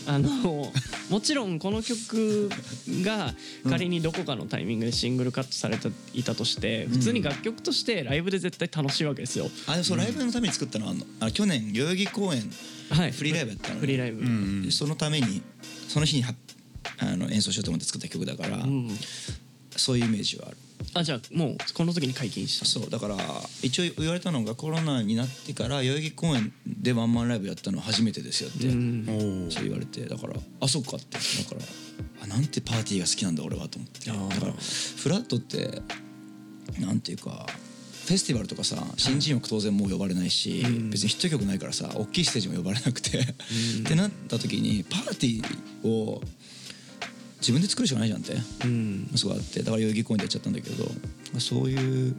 [0.07, 0.73] あの
[1.09, 2.49] もちろんこの曲
[3.03, 3.33] が
[3.69, 9.47] 仮にどこかのタイミングでシングルカットされていたとして普通に楽曲としてライブで絶対楽しいわけですよ。
[9.67, 12.43] あでもそうライブのために作ったのはあのあの去年代々木公園
[12.91, 13.81] はい、フリーライブやったのね。
[13.81, 14.63] フリーライブ、うん。
[14.65, 15.43] でそのために
[15.89, 16.35] その日には
[16.99, 18.91] あの演奏しようと思って作った曲だから、うん。
[19.77, 20.57] そういうイメージはある
[20.95, 23.17] あじゃあもうこの時に解禁したそうだから
[23.63, 28.71] 一応言われたのがコロナになってから代々木公園でワンマンライブやったのは初めてですよって、
[29.51, 31.19] そう言われてだからあそっかって。
[31.19, 31.61] だから
[32.25, 34.11] あなんてパーティーが好きなんだ俺はと思って。
[34.11, 35.83] だからフラットって
[36.81, 37.47] なんていうか
[38.07, 40.91] フェスティバルとかさ新人枠当然もう呼ばれないし、うん。
[40.91, 43.25] 別にヒット曲ないからさ大きいステージも呼ばれなくて、っ
[43.85, 46.21] てなった時にパーティーを
[47.43, 48.35] 自分で作るしかないじゃんって。
[48.65, 49.11] うん。
[49.17, 50.85] すごいあってだから代々木公園でやっちゃったんだけど
[51.41, 52.15] そういう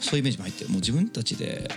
[0.00, 0.70] そういうイメージも入ってる。
[0.70, 1.68] もう自分たちで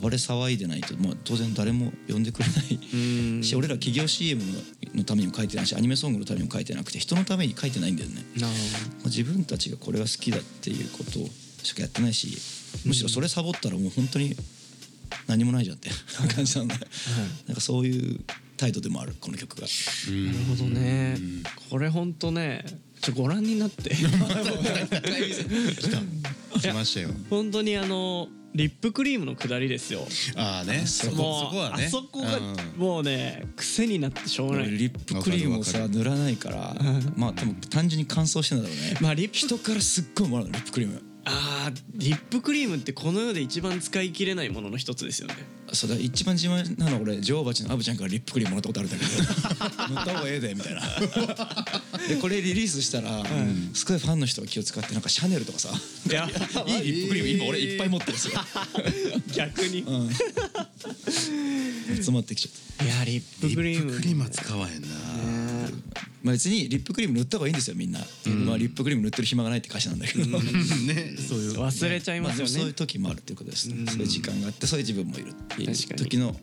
[0.00, 2.80] 暴れ騒いでないと、まあ、当然誰も呼んでくれない。
[2.94, 2.96] う
[3.40, 3.42] ん。
[3.44, 4.42] し俺ら企業 CM
[4.94, 8.50] のためにも書いてないしアニメソングのためにも書いてなくて人のために書いてないんだよね、まあ
[9.04, 11.10] 自分たちがこれが好きだっていうこと
[11.64, 12.36] しかやってないし
[12.86, 14.36] むしろそれサボったらもう本当に
[15.26, 15.90] 何もないじゃんって
[16.34, 16.74] 感じなんで、
[17.46, 18.20] なんかそういう
[18.58, 19.62] 態度でもあるこの曲が。
[19.62, 21.16] なるほどね。
[21.70, 22.64] これほんとね
[23.00, 23.94] ちょご覧になって。
[26.60, 27.10] 来ましたよ。
[27.30, 30.06] 本当にあのリップクリームの下りですよ。
[30.36, 30.84] ああね。
[30.86, 31.84] そこはね。
[31.86, 32.56] あそこがうん。
[32.76, 34.68] もうね癖になってしょうがない。
[34.68, 36.76] 俺リップクリームをさ塗らないから。
[37.16, 38.98] まあ多分単純に乾燥してんだろうね。
[39.00, 45.34] まあリップ人からすっごいもらうのリップクリームあーリップクリームってこの世で一番使い切れないものの一つですよね。
[45.72, 49.10] そうだ一番自慢なのは俺女王蜂のアブちゃんからリップクリームもらったことあるんだけど
[49.94, 50.80] 塗った方がええでみたいな。
[52.08, 53.22] でこれリリースしたら、
[53.74, 55.68] すごいファンの人が気を使ってなんかシャネルとかさ。
[56.08, 56.26] いや
[56.66, 58.32] いいリップクリーム今俺いっぱい持ってるんですよ、
[59.34, 59.80] 逆に。
[59.80, 60.10] いうん、
[62.02, 62.52] 集まってきちゃっ
[62.88, 63.84] やリップクリーム。
[63.84, 64.88] リップクリームは使わへんな。
[64.88, 64.94] ね
[65.47, 65.47] た、
[66.22, 68.00] まあ、別にリップクリーム塗った方がいいんですよみんな、
[68.46, 70.30] まあ、リップクリーム塗ってる暇がないって歌詞なんだけど、ね。
[71.16, 71.60] そういう。
[71.60, 72.52] 忘れちゃいますよね。
[72.52, 73.86] そういう時もあるっていうことですね、うん。
[73.86, 76.34] そういう時間があってそういう自分もいるっていう時の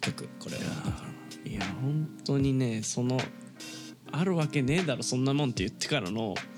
[0.00, 1.12] 曲これは。
[1.44, 3.20] いや本当にねその
[4.12, 6.51] あるわけねえだろそんなもんって言ってからのそ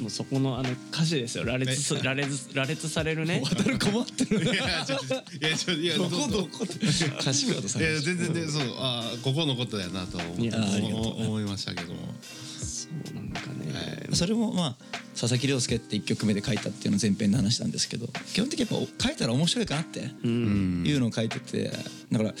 [0.00, 1.44] もうそこのあの歌詞ですよ。
[1.44, 3.42] 羅列す 羅列羅列されるね。
[3.44, 6.84] 渡る困ってるいやちょっといやいやどこどこって。
[6.84, 12.14] 歌詞カードさいや全然ねそうああここのことやなとは思いましたけども。
[12.22, 14.16] そうなんかね、はい。
[14.16, 14.76] それもまあ
[15.14, 21.72] 佐々木亮介って1曲目で書いたっていうのを前編で話したんですけど基本的にやっぱ書いたら面白いかなっていうのを書いてて
[22.10, 22.34] だから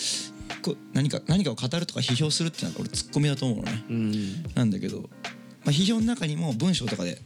[0.62, 3.84] こう何か何かを語るとか批評するっていうのは俺ツッコミだと思うのね。
[3.90, 4.42] うん。
[4.54, 5.08] なんだけど、ま
[5.66, 7.20] あ、批評の中にも文章とかで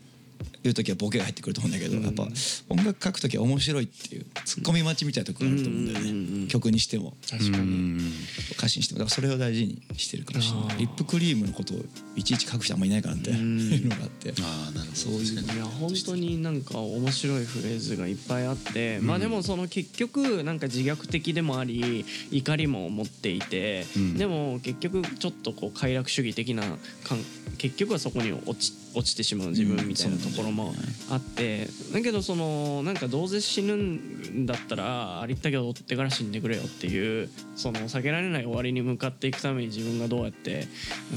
[0.67, 2.05] 言う時はボケが入ってくると思うんだけど、うん。
[2.05, 2.29] やっぱ
[2.69, 6.49] 音楽書く時は面白いっていうツッコミ待ちみたいなところがあると思うんだよね、うんうんうんうん。
[6.49, 7.17] 曲にしても。
[7.29, 8.13] 確かに、うん
[8.59, 9.01] 歌詞にしても。
[9.01, 11.79] だからそれを大事にしてるかもしれないリップクリームのことを
[12.17, 13.61] いちいち書く人あんまいないからってうん。
[13.61, 14.35] いうのがあって。
[14.41, 14.97] ああなるほど。
[14.97, 15.57] そういう。
[15.57, 24.15] いや本当になんか面白いフレーズがいっぱいあって、まあでもその結局なんか自虐的でもあり怒りも持っていて、うん。
[24.17, 26.63] でも結局ちょっとこう快楽主義的な
[27.05, 27.19] 感
[27.59, 30.75] 結局はそこに落ち落ちてしまう自分みたいなところも
[31.11, 40.67] あって、だけどそのなんかどうせ死ぬんだったらありったけど追ってから死んでくれよっていうその避けられない終わりに向かっていくために自分がどうやって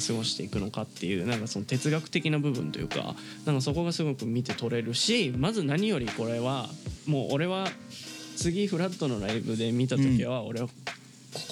[0.06, 3.16] 過ごしていくのかっていうなんかその哲学的な部分というか
[3.46, 6.68] なんかそこがすごく見て取れるしまず何よりこれは
[7.08, 7.66] もう俺は
[8.36, 10.74] 次フラットのライブで見た時は俺はこ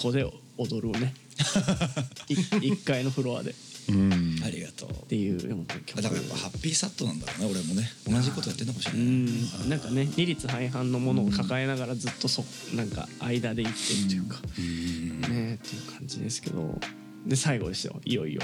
[0.02, 1.14] こで踊るね。
[2.28, 3.52] い一階のフロアで。
[3.52, 3.54] っ
[3.88, 4.40] うん。
[4.44, 5.06] ありがとう。
[5.08, 6.02] ていうような曲。
[6.02, 7.46] だからやっぱハッピーサットなんだろうね。
[7.50, 7.90] 俺もね。
[8.06, 9.04] 同じことやってんのかもしれうない。
[9.04, 9.68] ん。
[9.70, 15.20] なんかね二律背反のものを抱えながらずっとそなんか間で生きてるというか、うん。
[15.20, 16.78] ねっていう感じですけど。
[17.26, 18.00] で最後ですよ。
[18.04, 18.42] いよいよ。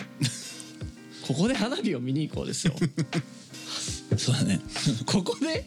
[1.27, 2.75] ここで花火を見に行こうですよ。
[4.19, 4.61] そうだね。
[5.07, 5.67] ここで？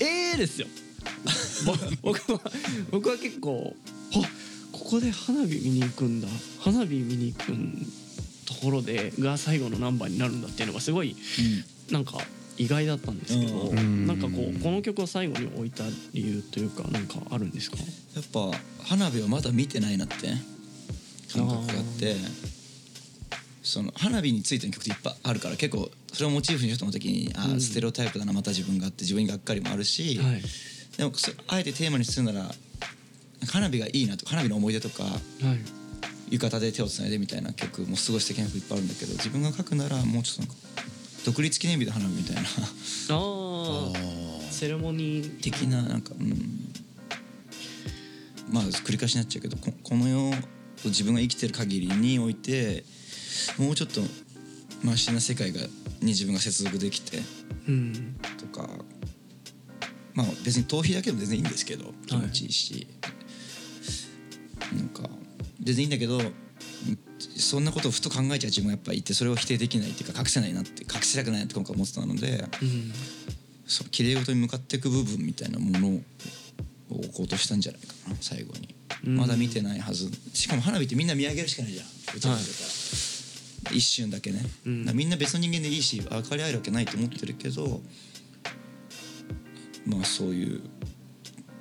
[0.00, 0.66] ええですよ。
[1.64, 2.40] ぼ僕は
[2.90, 3.74] 僕は結構
[4.14, 4.20] あ
[4.72, 6.28] ここで花火見に行くんだ。
[6.60, 7.52] 花火見に行く
[8.48, 11.14] ところでが最後のナンバーになるんだっていうのがすごい
[11.90, 12.18] なんか
[12.56, 14.06] 意外だったんですけど、うん。
[14.06, 15.84] なんかこうこの曲を最後に置いた
[16.14, 17.76] 理由というかなんかあるんですか？
[18.16, 20.28] やっぱ花火をまだ見てないなって
[21.32, 22.16] 感覚があって
[23.62, 27.52] その花火についての曲っていっぱいあるから結構それをモチーフにしようと思った時にあうん。
[27.56, 30.42] ーステレオタイプだなまた自分があって自分にがっかりもあるし、はい。
[30.96, 32.50] でもそあえてテーマにするなら
[33.52, 35.18] 花火がいいなとか花火の思い出とかはい
[36.30, 40.52] 浴衣で手をつないでみたいな曲もすごい素敵な曲いっぱいあるんだけど自分が書くならもうちょっと
[41.24, 42.42] 独立記念日の花火みたいな。
[42.42, 42.44] あ
[43.10, 45.82] あセレモニー的な。
[45.82, 46.72] なんかうん。
[48.50, 50.30] まあ繰り返しになっちゃうけどここの世
[50.82, 52.84] と自分が生きてる限りにおいて
[53.58, 54.00] もうちょっと
[54.82, 55.60] マシな世界が
[56.00, 57.18] に自分が接続できて
[57.68, 58.18] うん。
[58.38, 58.68] とか
[60.14, 62.86] まあ別に逃避だけでも全然いいんですけど気持ちいいし、
[64.74, 65.02] なんか
[65.60, 72.92] 全然いいんだけどうんそんなことをふと考えちゃう自分がやっぱいてそれを否定できないっていうか隠せないなって隠したくないなって今回思ってたのでうん。
[73.66, 76.00] その綺麗事に向かっていく部分みたいなものを
[76.90, 78.74] 置こうとしたんじゃないかな最後に、
[79.06, 79.16] うん。
[79.16, 80.10] まだ見てないはず。
[80.32, 82.30] しかも花火ってみんな見上げるしかないじゃん打ち上げてた
[83.70, 84.90] ら一瞬だけね、うん。
[84.94, 87.82] みんな別の人間でいいし分かり合えるわけないと思ってるけど
[89.84, 90.62] まあそういう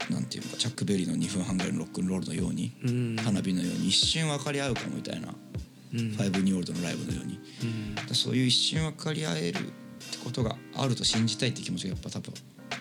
[0.10, 3.16] なんていうのかチャック・ベリーの2分半ぐらいのロックンロールのように、うん。
[3.18, 5.34] 花火のように一瞬分かり合うかもみたいな、
[5.94, 6.12] うん。
[6.12, 7.40] ファイブニューオールドのライブのように。
[8.08, 8.16] うん。
[8.16, 12.34] そういう一瞬分かり合えるってことがあると信じたいって気持ちがやっぱ多分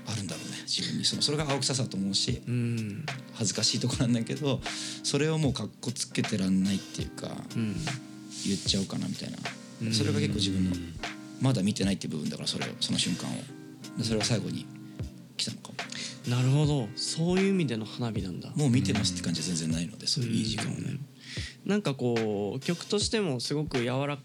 [0.06, 1.04] あるんだろうね自分に。
[1.04, 3.04] そのそれが青臭さだと思うしうん。
[3.34, 4.60] 恥ずかしいとこなんだけど
[5.02, 7.74] それをもうかっこつけてらんないっていうかうん。
[8.46, 9.38] 言っちゃおうかなみたいな。
[9.82, 9.92] うん。
[9.92, 10.76] それが結構自分の
[11.40, 13.34] まだ見てないって部分だからそれをその瞬間を。
[13.98, 14.66] でそれが最後に
[15.36, 15.74] 来たのかも
[16.28, 16.88] なるほど。
[16.96, 18.50] そういう意味での花火なんだ。
[18.56, 20.98] もう見てますって感じは全然ないのでそういういい時間をね。
[21.64, 24.18] なんかこう曲としてもすごく柔ら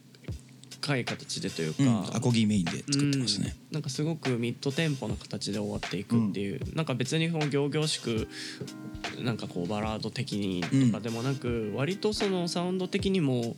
[0.81, 2.15] かい形でというか、うん。
[2.15, 3.55] アコギメインで作ってますね。
[3.69, 3.75] うん。
[3.75, 8.27] なんかすごくミッドテンポな形で終わっていくっていう、なんか別にこう仰々しく
[9.19, 13.55] なんかこうバラード的にとかでもなく、割とそのサウンド的にも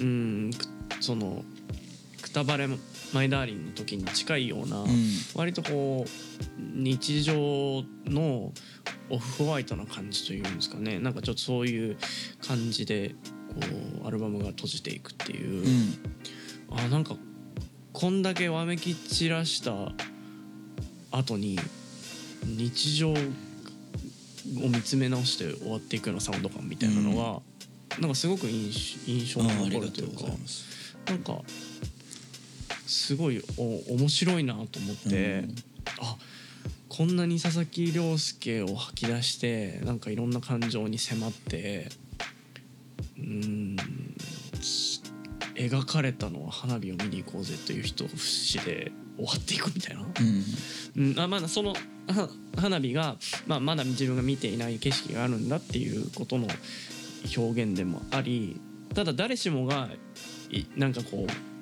[0.00, 0.66] うんく
[1.00, 1.44] その
[2.20, 2.66] 「くたばれ
[3.14, 4.90] マイダーリン」の時に近いような、うん。
[5.34, 6.10] 割とこう
[6.58, 8.52] 日常の
[9.08, 10.98] オフホワイトな感じというんですかね。
[10.98, 11.96] なんかちょっとそういう
[12.46, 13.14] 感じで
[13.54, 13.60] こ
[14.02, 15.64] うアルバムが閉じていくっていう。
[15.64, 15.98] うん。
[16.76, 17.16] あなんか
[17.92, 19.92] こんだけわめき散らした
[21.12, 21.58] 後に
[22.44, 23.16] 日常を
[24.68, 27.40] 見つめ直して終わっていくようなサウンド感みたいなのが、
[28.00, 30.24] なんかすごく印印象が残るというか。
[31.06, 31.42] なんか
[32.86, 35.54] すごいお面白いなと思って、うん。
[36.00, 36.16] あ
[36.88, 41.88] こんなに佐々木亮介を吐き出してなんかいろんな感情に迫って
[43.18, 43.76] うん
[45.56, 51.10] 描かれたのは花火を見に行こうぜという人節で終わっていくみたいな、うん。
[51.10, 53.16] うん、あまだそのは花火が、
[53.46, 56.48] まあ、まだ自分が見ていない景色があるんだっていうことの
[57.36, 58.60] 表現でもあり
[58.94, 59.88] ただ誰しもが
[60.50, 61.53] いなんかこう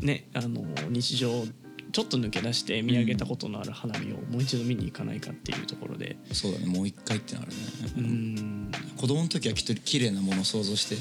[0.00, 1.46] ねあの日常を
[1.92, 6.16] ちょっと抜け出して見上げたことのある花火をもう一度見に行かないかっていうところで。
[6.32, 7.54] そうだねもう一回ってなるね。
[7.96, 8.72] うん。
[8.96, 10.96] 子供の時はきっと綺麗なものを想像して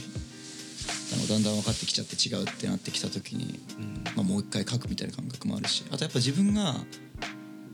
[1.13, 4.03] あのだんだん分かってきちゃって違うってなってきた時に、うん。
[4.15, 6.75] まあ、もう一回書くみたいな感覚もあるしあとやっぱ自分が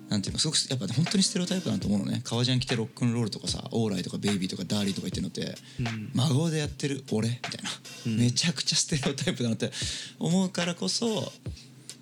[0.09, 2.21] なんていうのすごくやっぱね本当にステレオタイプだなと思うのね。
[2.23, 6.11] 革ジャン着てロックンロールとかさオーライとかベイビーとかダーリーとか言ってるのってうん。
[6.15, 7.69] 孫でやってる俺みたいな。
[8.07, 8.17] うん。
[8.17, 9.71] めちゃくちゃステレオタイプだなって
[10.17, 11.31] 思うからこそ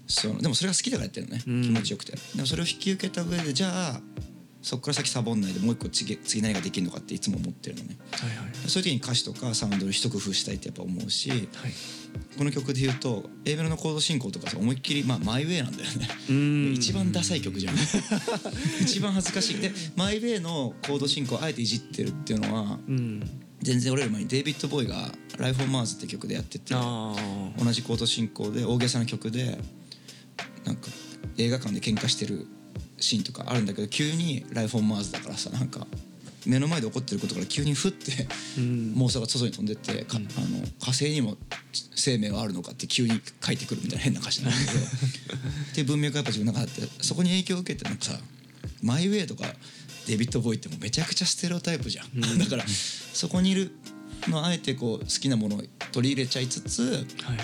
[0.07, 1.61] そのでもそれが好きだからやってるのね、うん。
[1.63, 2.13] 気持ちよくて。
[2.13, 4.01] でもそれを引き受けた上でじゃあ
[4.61, 7.97] そこから先サボんないでもう一個次次何ができるのかっていつも思ってるのね。
[8.11, 8.69] はいはい。
[8.69, 11.41] そういう時に歌詞とかサウンドを一工夫したいってやっぱ思うしはい
[12.37, 16.07] この曲で言うと A メロのコード進行とかさ思いっきり、まあ、マイウェイなんだよね。
[16.29, 16.73] うん。
[16.73, 17.75] 一番ダサい曲じゃん。
[18.81, 19.57] 一番恥ずかしい。
[19.59, 23.29] でマイウェイのコード進行をあえていじってるっていうのはうん
[23.61, 29.57] 全然俺より前にデイビッド・ボーイが「ライフ・オン・マーズ」って曲でやってて同じコード進行で大げさな曲で
[30.63, 30.89] なんか
[31.37, 32.47] 映画館で喧嘩してる
[32.99, 35.87] シーンとかあるんだけど急に「ライフ・オン・マーズ」だからさなんか
[36.47, 38.27] 目の前で起こってることから急にふって
[38.57, 38.93] うん。
[38.97, 40.27] 妄想が外に飛んでってか、あの
[40.79, 41.37] 火星にも
[41.95, 44.85] 生命はあるのかって急に書いてくるみたいな変な歌詞なんだけど。
[45.71, 48.19] っていう文脈がやっぱ自分の中であってそこに影響を受けてなんかさ
[48.81, 49.53] 「マイ・ウェイ」とか
[50.07, 52.65] デビッド・ボーイってもうめちゃくちゃステレオタイプじゃん、だから
[53.13, 53.71] そこにいる
[54.27, 57.43] のあえてこう好きなものを取り入れちゃいつつはいは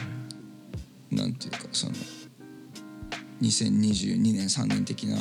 [1.12, 1.16] い。
[1.16, 1.93] なんていうかその
[3.41, 5.18] 2022年3年的な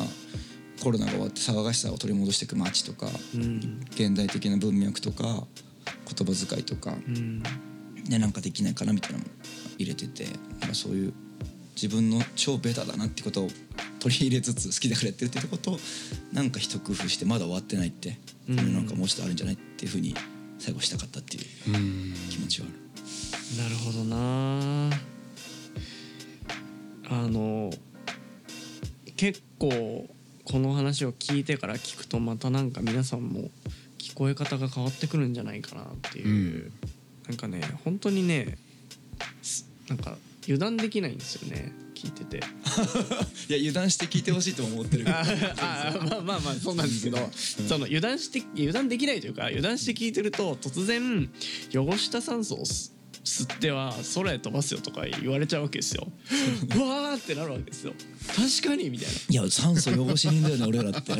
[0.82, 3.80] コロナが終わって騒がしさを取り戻していく街とか、うん。
[3.92, 5.44] 現代的な文脈とか言
[6.26, 7.42] 葉遣いとか、うん。
[8.08, 9.30] ね、なんかできないかなみたいなのも
[9.78, 10.24] 入れてて
[10.60, 11.14] なんかそういう
[11.76, 13.48] 自分の超ベタだなってことを
[14.00, 15.78] 取り入れつつ好きだからやってるってことを
[16.32, 18.18] なんか一工夫してまだ終わってないって、
[18.48, 18.74] うん。
[18.74, 20.14] なんかもうちょっとあるんじゃないっていうふうに
[20.58, 22.14] 最後したかったっていううん。
[22.28, 22.82] 気持ちはある。
[23.62, 24.90] なるほどな。
[27.08, 27.70] あの
[29.16, 30.08] 結構
[30.44, 33.50] この話を聞いてから聞くとまたなんか皆さんも
[33.98, 36.72] 聞こえ方が変わってくるんじゃないかなっていう、
[37.28, 38.58] なんかね本当にね
[39.42, 42.38] すなんか油断できないんですよね聞いてて。
[43.48, 45.16] いや油断して聞いてほしいとも思ってるけど。
[45.16, 47.30] ああまあまあまあそうなんですけど、
[47.68, 51.30] その油断して油断できないというか油断して聞いてると突然
[51.72, 52.64] 汚した酸素を
[53.24, 56.06] 吸吸っては空へ飛ばすよとか言われちゃうわけですよ。
[56.76, 57.92] うわーってなるわけですよ。
[58.34, 61.12] 確かにみたいいや酸素汚し人だよね俺らって。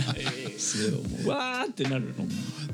[0.59, 2.15] す ごい思うー、わーってなるの。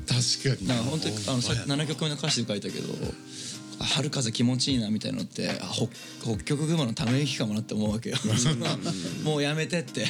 [0.07, 0.67] 確かに。
[0.67, 2.93] なんか本当にあのさ7曲目の歌詞で書いたけど
[3.79, 5.87] 「あ春風気持ちいいな」みたいなのってあ北
[6.35, 8.17] 北極熊のため息かもなって思うわけよ。
[9.23, 10.05] もうやめてって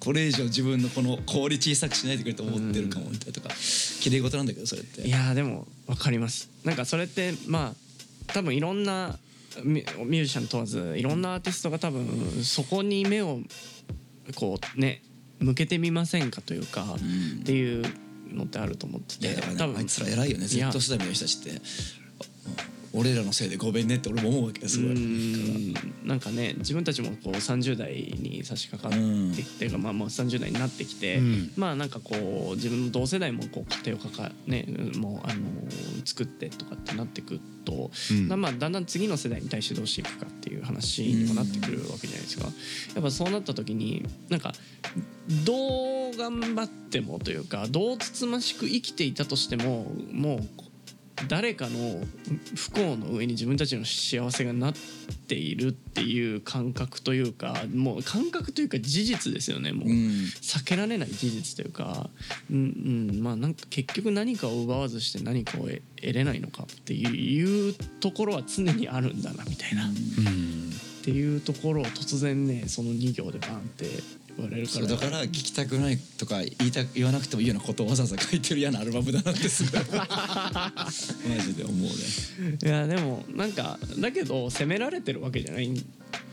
[0.00, 3.50] これ以上自分のこの氷小さくしないでくれと思ってるかもみたいなとか
[4.00, 5.02] 綺麗事なんだけどそれって。
[5.02, 6.48] いやーでも分かります。
[6.64, 9.18] なんかそれってまあ多分いろんな
[9.62, 12.06] ミミュージシャン問わずいろんなアーティストが多分
[12.42, 13.40] そこに目を
[14.36, 15.02] こうね
[15.38, 16.94] 向けてみませんかというか、ん。
[16.94, 16.98] っ
[17.44, 17.84] ていう
[18.32, 20.46] のってあると思ってていやだから多分ねあいつら偉いよね。
[20.46, 21.60] いや Z 世代の人たちって
[22.92, 24.94] 俺らのせいでごめんねって俺も思うわけよすごい。
[24.94, 25.74] うん。
[26.04, 31.52] なんかね自分たちもこう30代に差し掛かってきて、いうかまあもう30代になってきて、うん。
[31.56, 34.66] まあなんかこう自分の同世代もこう家庭をかかね
[34.96, 35.40] もうあの
[36.04, 38.40] 作ってとかってなってくと、うん。
[38.40, 42.46] まあだんだん次の世代に対してどうしていくかっていう話にもなってくるわけじゃないですか。
[42.94, 44.52] やっぱそうなった時になんか
[45.44, 50.69] どう頑張ってもというかどうつつましく生きていたとしてももう
[51.28, 52.02] 誰かの
[52.54, 54.74] 不幸の上に自分たちの幸せがなっ
[55.28, 59.94] ているっていう感覚というかもう感覚というか事実ですよねもう、うん。
[60.40, 62.10] 避けられない事実というか、
[62.50, 69.90] うんうん、まあなんか結局何かを奪わずして何かを得得れないのかっていうところは常にあるんだなみたいな、っう
[70.30, 70.70] ん。
[71.02, 73.90] ていうところを突然ねその2行でバンって言
[74.42, 74.86] われるから。
[74.86, 79.80] だから聞きたくないとか言いた言わなくてもいいようなことをわざわざ書いてる嫌なアルバムだなってすごい。
[79.98, 80.86] マ
[81.44, 81.90] ジで思うね。
[82.62, 85.74] いやでもなんかだけど責められてるわけじゃないん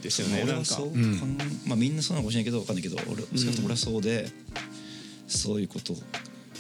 [0.02, 0.54] ですよねなんか。
[0.54, 1.38] 俺はそう、うん。
[1.66, 4.30] まあみんなそうなのかもしれないけど分かんないけど俺少なくとも俺はそうで、
[5.28, 5.98] そういうことを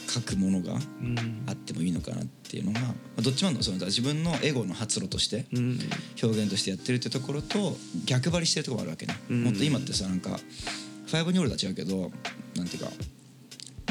[0.10, 1.43] 書くものがうん。
[1.48, 5.80] あってもいいのかなっていうのが、まあどっちもあるのその自分のエゴの発露としてうん。
[6.22, 9.43] 表現としてやってるってところと逆張りしてるところもあるわけね、うん。
[9.43, 12.12] もっと今ってさなんかファイブニョールとは違うけど
[12.55, 12.91] なんていうか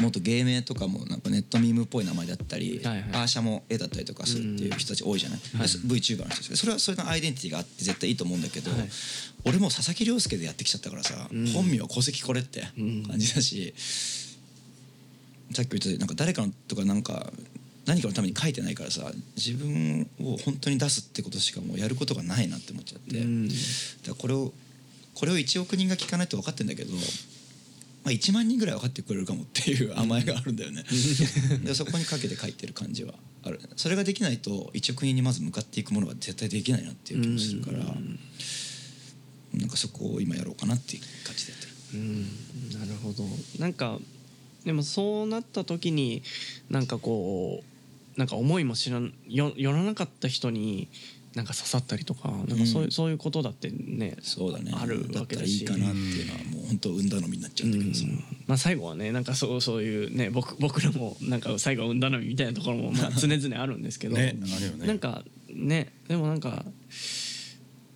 [0.01, 3.09] もっと芸名とかもなんかネットミームっぽい名前だったり、はいはい。
[3.13, 5.67] アーシャも絵だったりとかするっていう人たち多いじゃない、はい。
[5.67, 8.89] VTuber の人たちそれはそれのアイデンティティがあって絶対いいと思うんだけど、はい。
[9.47, 11.47] 俺もう佐々木亮介でやってきちゃったからさ、うん。
[11.47, 13.73] 本名は戸籍これってうん感じだし、
[15.55, 17.33] さっき言ったようになんか誰かのとかなんか
[17.87, 23.49] 何かのために書いてないからさ自分を本当に出すってことしかもうやることがないなって思っちゃって、うん。
[23.49, 23.59] だか
[24.09, 24.53] らこれを
[25.17, 27.01] これを1億人が聞かないと分かってんだけど、ま
[28.07, 30.85] あ、1万人ぐらい分かってくれるかもっていう 甘えがあるんだよね。
[31.65, 33.15] でそこにかけて書いてる感じは。
[33.43, 33.61] ある。
[33.77, 38.19] それができないと1億人にまず向かっていくものが絶対できないなっていう気もするから、うん。
[39.55, 41.73] なんかそこを今やろうかなっていう感じでやってる。
[41.95, 42.81] うん。
[42.81, 43.27] なるほど。
[43.59, 43.99] なんか
[44.67, 46.23] でもそうなった時に
[46.69, 47.65] なんかこ
[48.17, 50.89] なんか思いも知らんよ寄らなかった人に
[51.37, 54.73] なんか刺さったりとかなんかそういう,、うんそういうことだってねそうだね。
[54.75, 55.63] あるわけだし。
[55.63, 58.05] いかなっていうのはもう本当産んだのみになっちゃうんだけどさ、
[58.47, 64.87] まあ、最後はねなんかそうそういうね僕僕らもなんか最後は産んだのみみたいなところもまあ常々あるんですけど、ねね。
[64.87, 65.23] なんか
[65.55, 66.65] ねでもなんか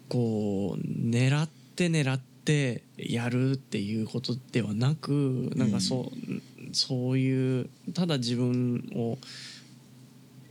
[0.08, 9.16] こう狙って狙ってやるっていうことではなくなんかそう,、そういうただ自分を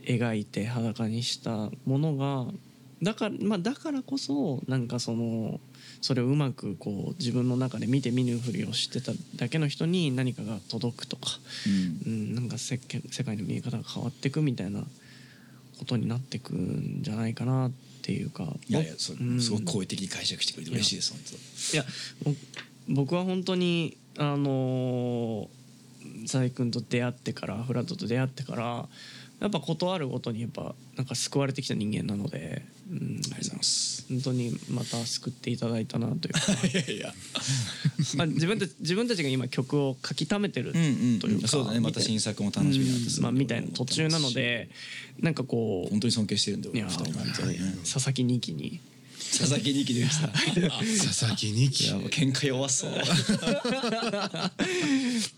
[0.02, 2.52] 描いて裸にしたものが
[3.02, 5.60] だから,、まあ、だからこそなんかその
[6.00, 11.30] それをうまくこう自分の中で見て見ぬふりをしてただけの人に何かが届くとか、
[12.06, 12.12] うん。
[12.12, 14.80] うん、なんか世間世界の見え方が変わっていくみたいな
[15.78, 17.72] ことになってくんじゃないかなっ
[18.02, 21.84] ていうかいやいやそうんすごく好意的に解釈してくれて嬉しいです本当いや
[22.88, 25.60] ぼ僕は本当にあのー
[26.22, 28.88] 佐伯君と出会ってからフラットと出会ってから
[29.40, 34.06] やっぱ事あるごとにやっぱなんか救われてきた人間なので、うん、ありがとうございます。
[34.08, 36.32] 本当にまた救っていただいたなという。
[36.34, 37.14] か いやいや。
[38.16, 41.80] まあ自分たち自分たちが今曲を書き溜めてるうんうんというか、そうだね。
[41.80, 43.22] また新作も楽しみになってうん。
[43.22, 44.70] まあ、みたいな途中なので
[45.20, 47.04] なんかこう本当に尊敬してるんで俺二人
[47.84, 48.80] 佐々木二期に
[49.38, 50.28] 佐々木二期でした。
[50.28, 52.92] 佐々木二い期やもう喧嘩弱そう。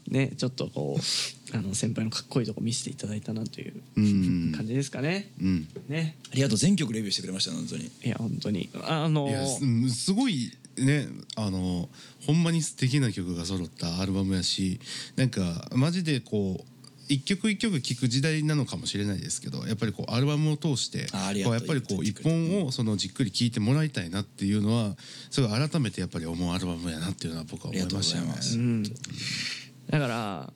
[0.09, 4.53] ねちょっとこうあの先輩のかっこいいとこ見せていただいたなといううん。
[4.57, 5.31] 感じですかね。
[5.41, 5.69] うん。
[5.89, 6.17] ね。
[6.33, 7.91] ありがとう全曲レビューしてくれましたね本当に。
[8.05, 8.69] いや本当に。
[8.83, 11.89] あのいやすうんすごいねあの
[12.27, 14.81] ほんまに素敵な曲が揃ったアルバムやし
[15.17, 16.72] なんかマジでこう
[17.09, 21.07] 一曲一曲聴く時代なのかもしれないですけどやっぱりこうアルバムを通して
[21.45, 24.97] こうやっぱりこう一本をそのじっくり聴いてもらいたいなっていうのは
[25.31, 28.35] すごい改めてやっぱり思うアルバムやなっていうのは僕は思いましたよね。
[28.55, 30.53] うん、だから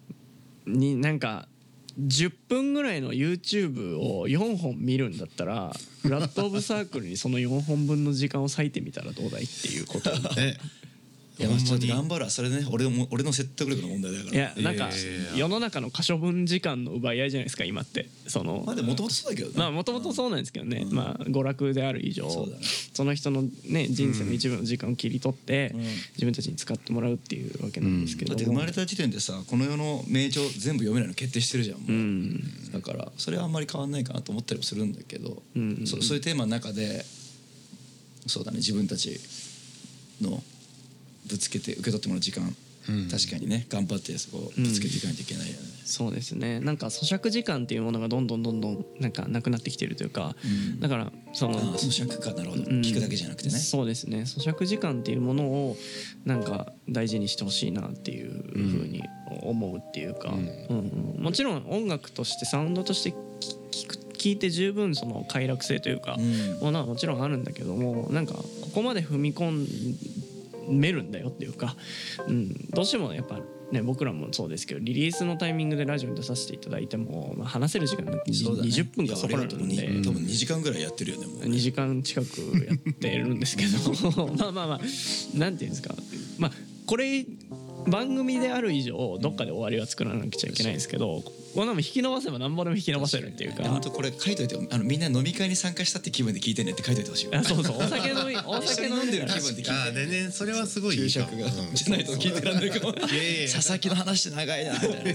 [0.66, 1.48] になんか
[1.98, 5.72] 10分ぐらいの YouTube を4本見るんだったら
[6.02, 10.10] フラット・オブ・サークルにその4本分の時間を割いてみたらどうだいっていうこと。
[10.10, 10.58] を え
[11.38, 14.52] いやまあちょっと頑張るわそれね俺の俺の説得力の問題だからいや。
[14.56, 14.88] なんか
[15.34, 18.08] 世の中の可処分時間の奪い合いじゃないですか今って。
[18.26, 19.54] そのまあでももともとそうだけどね。
[19.58, 22.56] まあもともとそうなんですけどね、まあ娯楽である以上そね。
[22.94, 25.80] その人のね人生の一部の時間を切り取って、うん。
[25.80, 28.32] 自分たちに使ってもらうっていうわけなんですけど。
[28.32, 32.72] も、だって生まれた時点でさこの世の名著全部読めないの決定してるじゃんもう、うん。
[32.72, 35.86] だからそれはあんまり変わんないかなと思ったりもするんだけど、うん。
[35.86, 37.04] そそういうテーマの中で
[38.26, 39.20] そうだね自分たち
[40.20, 40.42] の
[41.28, 42.54] ぶつけて受け取ってもらう時間、
[42.88, 43.08] うん。
[43.08, 43.66] 確かにね。
[43.68, 46.60] 頑張ってそこをぶつけていかないといけないよね、そうですね。
[46.60, 50.80] なんか咀嚼時間っていうものがどんどんどんどんなんかなくなってきてるというか、うん。
[50.80, 52.32] だからその咀嚼か。
[52.32, 52.80] なるほど、うん。
[52.80, 53.58] 聞くだけじゃなくてね。
[53.58, 54.20] そうですね。
[54.20, 55.76] 咀嚼時間っていうものを
[56.24, 58.30] なんか大事にしてほしいなっていう
[58.68, 59.02] ふうに
[59.42, 60.38] 思うっていうか、うん。
[60.38, 61.14] うん。
[61.16, 61.22] うん。
[61.22, 66.58] もちろん音楽としてサウンドとして聞く聞いて十分その快楽性というか、うん。
[66.60, 69.50] ものはもちろんあるんだけどもなんかここまで踏み込
[70.68, 71.76] めるんだよっていうか、
[72.26, 73.40] うん、どうしてもやっぱ
[73.72, 78.68] ね僕らもそうですけどリリースのタイミングでラジオに出させていただいても、まあ、話せる時間なんてそうだね。
[78.68, 81.46] 20分かそこらなんで多分2時間ぐらいやってるよねもうね。
[81.46, 82.26] 2時間近く
[82.66, 85.94] やってるんですけど まあまあまあなんていうんですか
[86.38, 86.52] まあ
[86.86, 87.26] これ
[87.88, 91.22] 番組である以上どっかで終わりは作らなくちゃいけないんですけど
[91.56, 93.64] こんなもん引き伸ばせば何ぼでも引き伸ばせるっていうか。
[93.64, 97.38] 本当これ書いといてあのみんな飲み会に参加したって気分で聞いてねって書いといてほしいわ。
[97.38, 97.78] あそうそう。
[97.78, 101.30] お酒飲み お酒に飲んでる気分で聞いてあでねそれはすごいい注いか。
[101.32, 102.92] も釈が、うんじゃないと聞いてらんないかも。
[102.92, 105.14] 佐々木の話って長いなみたいない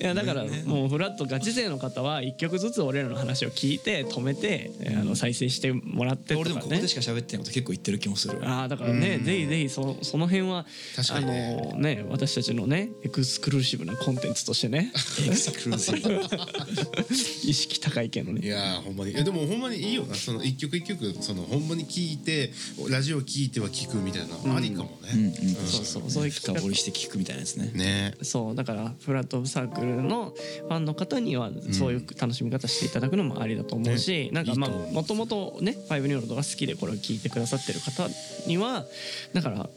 [0.00, 8.38] や だからもうフラットガチ勢の方は一曲ずつ俺らの話を聞いて止めてえーあの再生してもらってと俺でもかねここでしか喋ってないこと結構言ってる気もする。
[8.42, 10.66] ああだからね、ぜひぜひそその辺は
[10.96, 11.58] 確かにね。
[11.72, 14.92] あのね私たちのねエクスクルーシブなコンテンツとしてね。
[15.24, 19.12] エ クスクルーシブ意識高いけどいねやーほんまに。
[19.12, 20.04] いやでもほんまにいいよ。
[20.04, 22.50] なその一曲一曲そのほんまに聞いて
[22.90, 25.32] ラジオ聞いては聞くみたいなのありかもね、うんうん
[25.66, 27.70] そうそうそういう深掘りして聞くみたいなやつね。
[27.74, 28.14] ね。
[28.22, 30.34] そうだからフラットオブサークルの
[30.68, 34.30] ファンの方にはそういう楽しみ方していただくのもありだと思うし、ね。
[34.32, 38.08] なんかまあもともとね「ファイブニューロード」が好きでこれを聞いてくださってる方
[38.46, 38.86] には
[39.32, 39.68] だから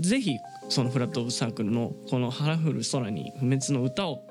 [0.00, 0.36] ぜひ
[0.68, 4.22] そのフラットオブサークルのこの「腹降る空に不滅の歌を」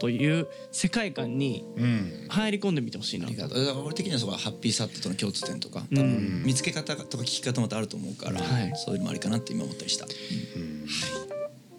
[0.00, 2.26] という世界観にうん。
[2.28, 3.28] 入り込んでみてほしいな。
[3.28, 3.36] う。
[3.36, 5.98] だから俺的にはそこはハッピーサットとの共通点とか、うん。
[5.98, 8.72] 多分見つけ方とか聞き方またあると思うから、はい。
[8.76, 10.86] そういうのもありかなって今思ったりした、うん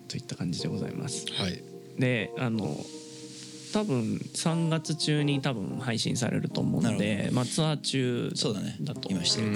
[0.08, 1.26] といった感じでございます。
[1.34, 1.64] はい。
[1.98, 2.78] であの
[3.74, 8.76] 多分3月中に多分配信されると思うのでまあツアー中そうだね。
[8.82, 9.48] だと今してる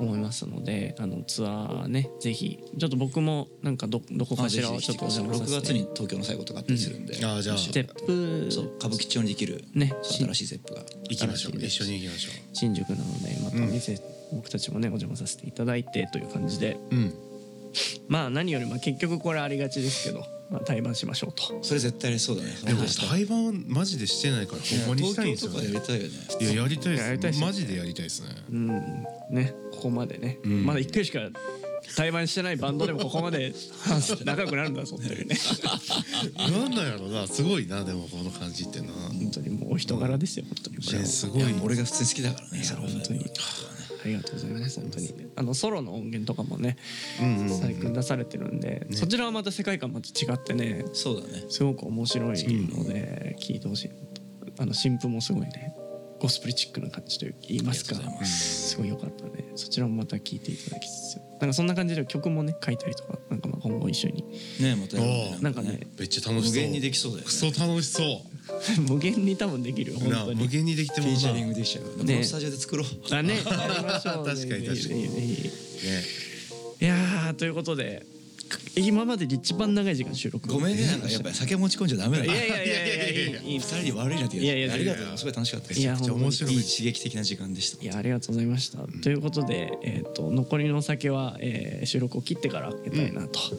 [0.00, 5.60] 思いますのであのツアーねぜひちょっと僕もなんかどどこかしらをちょっとお邪魔さ6せて。
[5.62, 7.56] 月に東京の最後とかあったりするんで、あーじゃあ。
[7.56, 11.56] ゼップそう歌舞伎町にできるね新しいゼップが行きましょう。
[11.56, 14.00] 一緒に行きましょ新宿なのでまた店、
[14.32, 16.76] 僕たちもねお邪魔させていただいてという感じで。
[16.90, 17.14] ううん
[18.08, 21.62] まあ何よりも結局これありがちですけど、まあ、対バンしましょうと。
[21.62, 22.50] それ絶対やりそうだね。
[22.64, 26.52] でも対バンマジでしてないからほんまにしたいんですよ東京とかやりねたいよね。
[26.52, 27.52] いややりたいやりたいっすよね。
[27.52, 28.28] ですマジでやりたいですね。
[28.50, 28.68] うん。
[29.30, 30.64] ねここまでね、ん。
[30.64, 31.20] まだ1回しか
[31.96, 33.52] 対バンしてないバンドでもここまで
[34.24, 35.36] 仲良くなるんだぞっていうね。
[36.36, 37.26] なんなんやろな。
[37.26, 38.92] すごいなでもこの感じってな。
[38.92, 41.02] 本当にもうお人柄ですよ本当にこれは。
[41.02, 41.42] ねすごい。
[41.42, 43.30] いや俺が普通に好きだからね本当に
[44.04, 45.14] ありがとうございます本当に。
[45.36, 46.76] あのソロの音源とかもね
[47.60, 51.44] 最近出されてるんで、そちらはまた世界観また違ってねそうだね。
[51.48, 53.90] すごく面白いので聞いてほしい
[54.58, 55.74] あの新譜もすごいね
[56.20, 58.70] ゴスプリチックな感じと言いますかす。
[58.70, 64.24] すごい良かったのでそちらもまた聞いていただきつつなんかそんな感じで曲もね書いたりとかなんかまあ今後一緒に。
[64.60, 66.54] ねまたやろうおーなんかねめっちゃ楽しそう。
[66.54, 67.26] 無限にできそうだよね。
[67.26, 68.80] クソ楽しそう。
[68.88, 70.48] 無限に多分できるよ本当に。
[70.48, 71.12] 限にできてもな。
[71.12, 71.84] フィーチャリングできちゃう。
[71.84, 73.14] こねのスタジオで作ろう。
[73.14, 73.34] あね。
[73.34, 73.40] や
[73.78, 75.44] りましょう確かに確かにね。
[76.80, 78.06] いやーということで
[78.76, 80.48] 今までで一番長い時間収録。
[80.48, 85.80] ごめんねなんかやっぱり酒持ち込んじゃダメだいやいやいやいやいや二人に悪いなっていやいやありがとうすごい楽しかったです。
[85.80, 86.52] いや面白い。
[86.54, 87.82] いい刺激的な時間でした。
[87.82, 88.78] いやありがとうございました。
[89.02, 93.38] ということで、えー、と残りのお酒は、えー収録を切ってから開けたいなと。
[93.38, 93.52] はい。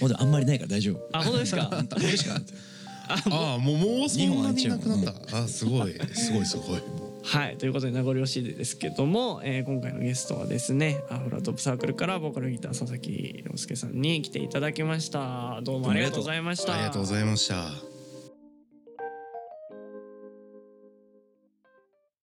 [0.00, 1.08] もうあんまりないから大丈夫。
[1.12, 1.70] あ本当ですか？
[1.90, 2.40] これしか？
[3.08, 5.92] ああもうもうそ二んなに本あっちゃうなくなったあすごい。
[6.14, 6.80] すごいすごい
[7.24, 15.60] はいということで名残惜しいですけども、えー今回のゲストはですねアフラトップサークルからボーカルギター佐々木亮介さんに来ていただきました。
[15.62, 16.74] どうもありがとうございました。
[16.74, 17.93] ありがとうございました